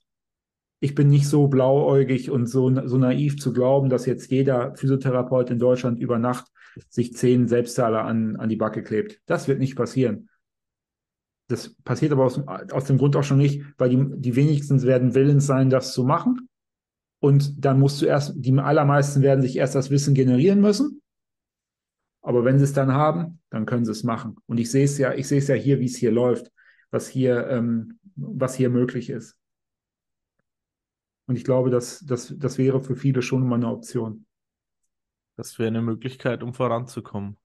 [0.83, 5.51] Ich bin nicht so blauäugig und so, so naiv zu glauben, dass jetzt jeder Physiotherapeut
[5.51, 6.47] in Deutschland über Nacht
[6.89, 9.21] sich zehn Selbstzahler an, an die Backe klebt.
[9.27, 10.29] Das wird nicht passieren.
[11.51, 15.15] Das passiert aber aus, aus dem Grund auch schon nicht, weil die, die wenigstens werden
[15.15, 16.47] willens sein, das zu machen.
[17.19, 21.01] Und dann musst du erst, die allermeisten werden sich erst das Wissen generieren müssen.
[22.21, 24.37] Aber wenn sie es dann haben, dann können sie es machen.
[24.45, 26.51] Und ich sehe es ja, ich sehe es ja hier, wie es hier läuft,
[26.89, 29.37] was hier, ähm, was hier möglich ist.
[31.27, 34.25] Und ich glaube, dass das, das wäre für viele schon mal eine Option.
[35.37, 37.37] Das wäre eine Möglichkeit, um voranzukommen.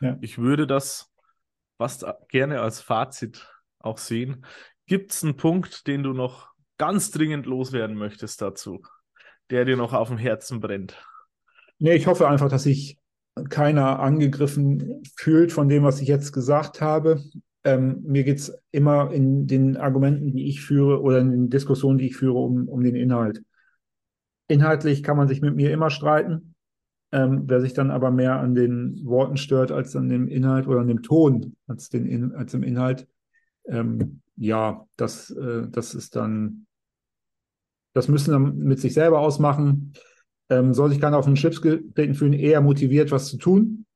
[0.00, 0.16] Ja.
[0.20, 1.10] Ich würde das
[1.78, 3.48] fast gerne als Fazit
[3.78, 4.44] auch sehen.
[4.86, 8.82] Gibt es einen Punkt, den du noch ganz dringend loswerden möchtest dazu,
[9.50, 10.96] der dir noch auf dem Herzen brennt?
[11.78, 12.98] Nee, ich hoffe einfach, dass sich
[13.48, 17.22] keiner angegriffen fühlt von dem, was ich jetzt gesagt habe.
[17.64, 21.98] Ähm, mir geht es immer in den Argumenten, die ich führe oder in den Diskussionen,
[21.98, 23.42] die ich führe, um, um den Inhalt.
[24.48, 26.54] Inhaltlich kann man sich mit mir immer streiten.
[27.10, 30.80] Ähm, wer sich dann aber mehr an den Worten stört als an dem Inhalt oder
[30.80, 33.06] an dem Ton als, den in, als im Inhalt,
[33.66, 36.66] ähm, ja, das, äh, das ist dann,
[37.94, 39.94] das müssen dann mit sich selber ausmachen.
[40.50, 43.86] Ähm, soll sich keiner auf den Chips getreten fühlen, eher motiviert, was zu tun.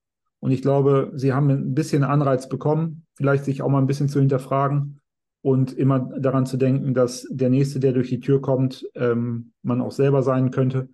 [0.41, 4.09] Und ich glaube, sie haben ein bisschen Anreiz bekommen, vielleicht sich auch mal ein bisschen
[4.09, 5.01] zu hinterfragen
[5.41, 9.81] und immer daran zu denken, dass der Nächste, der durch die Tür kommt, ähm, man
[9.81, 10.89] auch selber sein könnte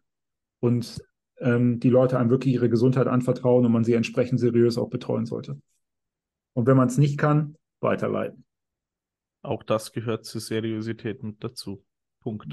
[0.60, 1.02] und
[1.40, 5.26] ähm, die Leute einem wirklich ihre Gesundheit anvertrauen und man sie entsprechend seriös auch betreuen
[5.26, 5.60] sollte.
[6.54, 8.44] Und wenn man es nicht kann, weiterleiten.
[9.42, 11.84] Auch das gehört zur Seriosität mit dazu.
[12.20, 12.46] Punkt.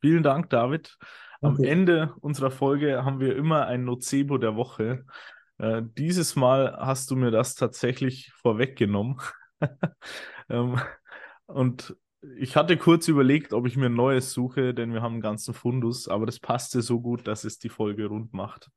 [0.00, 0.98] Vielen Dank, David.
[1.40, 1.68] Am okay.
[1.68, 5.04] Ende unserer Folge haben wir immer ein Nocebo der Woche.
[5.58, 9.20] Äh, dieses Mal hast du mir das tatsächlich vorweggenommen.
[10.48, 10.80] ähm,
[11.46, 11.96] und
[12.36, 15.54] ich hatte kurz überlegt, ob ich mir ein neues suche, denn wir haben einen ganzen
[15.54, 18.70] Fundus, aber das passte so gut, dass es die Folge rund macht.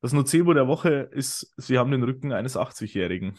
[0.00, 3.38] Das Nocebo der Woche ist, sie haben den Rücken eines 80-Jährigen.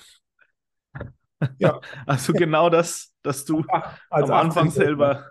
[1.58, 1.80] Ja.
[2.06, 3.64] Also genau das, dass du
[4.10, 5.30] als am Anfang selber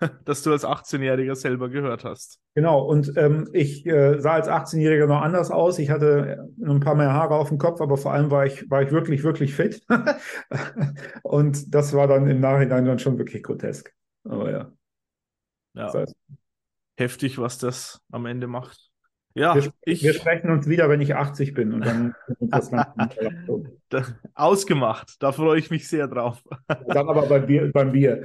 [0.24, 2.40] dass du als 18-Jähriger selber gehört hast.
[2.54, 5.78] Genau, und ähm, ich äh, sah als 18-Jähriger noch anders aus.
[5.78, 8.82] Ich hatte ein paar mehr Haare auf dem Kopf, aber vor allem war ich, war
[8.82, 9.82] ich wirklich, wirklich fit.
[11.22, 13.92] und das war dann im Nachhinein dann schon wirklich grotesk.
[14.24, 14.72] Aber ja.
[15.74, 15.86] Ja.
[15.86, 16.16] Das heißt,
[16.96, 18.90] Heftig, was das am Ende macht.
[19.36, 22.14] Ja, wir, ich, wir sprechen uns wieder, wenn ich 80 bin und dann
[24.34, 26.40] Ausgemacht, da freue ich mich sehr drauf.
[26.68, 28.24] dann aber beim Bier, beim Bier.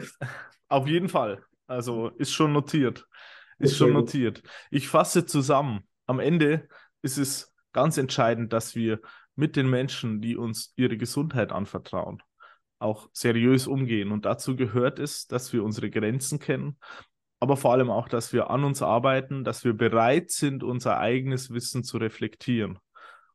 [0.68, 1.42] Auf jeden Fall.
[1.70, 3.08] Also ist schon notiert.
[3.60, 4.42] Ist schon notiert.
[4.72, 5.88] Ich fasse zusammen.
[6.08, 6.68] Am Ende
[7.04, 9.00] ist es ganz entscheidend, dass wir
[9.36, 12.24] mit den Menschen, die uns ihre Gesundheit anvertrauen,
[12.80, 14.12] auch seriös umgehen.
[14.12, 16.80] Und dazu gehört es, dass wir unsere Grenzen kennen,
[17.40, 21.52] aber vor allem auch, dass wir an uns arbeiten, dass wir bereit sind, unser eigenes
[21.52, 22.80] Wissen zu reflektieren.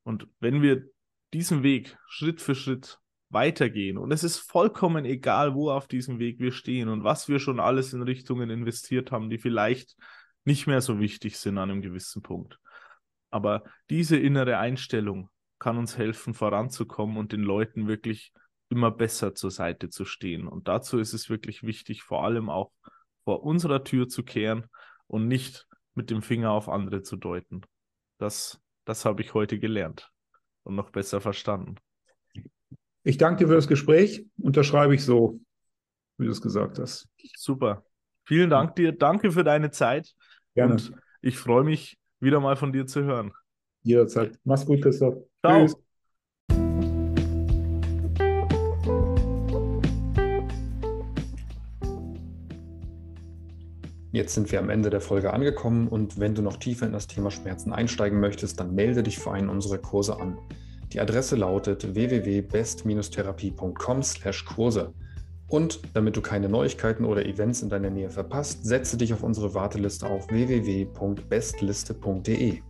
[0.03, 0.85] Und wenn wir
[1.33, 2.99] diesen Weg Schritt für Schritt
[3.31, 3.99] weitergehen.
[3.99, 7.61] Und es ist vollkommen egal, wo auf diesem Weg wir stehen und was wir schon
[7.61, 9.97] alles in Richtungen investiert haben, die vielleicht
[10.45, 12.59] nicht mehr so wichtig sind an einem gewissen Punkt.
[13.31, 18.33] Aber diese innere Einstellung kann uns helfen, voranzukommen und den Leuten wirklich
[18.69, 20.47] immer besser zur Seite zu stehen.
[20.47, 22.73] Und dazu ist es wirklich wichtig, vor allem auch
[23.25, 24.67] vor unserer Tür zu kehren
[25.07, 27.63] und nicht mit dem Finger auf andere zu deuten.
[28.19, 30.11] Das, das habe ich heute gelernt
[30.63, 31.77] und noch besser verstanden.
[33.07, 34.25] Ich danke dir für das Gespräch.
[34.41, 35.39] Unterschreibe ich so,
[36.17, 37.07] wie du es gesagt hast.
[37.37, 37.85] Super.
[38.25, 38.93] Vielen Dank dir.
[38.93, 40.15] Danke für deine Zeit.
[40.55, 40.73] Gerne.
[40.73, 43.33] Und ich freue mich, wieder mal von dir zu hören.
[43.83, 44.39] Jederzeit.
[44.45, 45.17] Mach's gut, Christoph.
[45.45, 45.67] Ciao.
[45.67, 45.77] Tschüss.
[54.13, 57.07] Jetzt sind wir am Ende der Folge angekommen und wenn du noch tiefer in das
[57.07, 60.39] Thema Schmerzen einsteigen möchtest, dann melde dich für einen unserer Kurse an.
[60.95, 64.93] Die Adresse lautet www.best-therapie.com/Kurse.
[65.49, 69.55] Und damit du keine Neuigkeiten oder Events in deiner Nähe verpasst, setze dich auf unsere
[69.55, 72.61] Warteliste auf www.bestliste.de.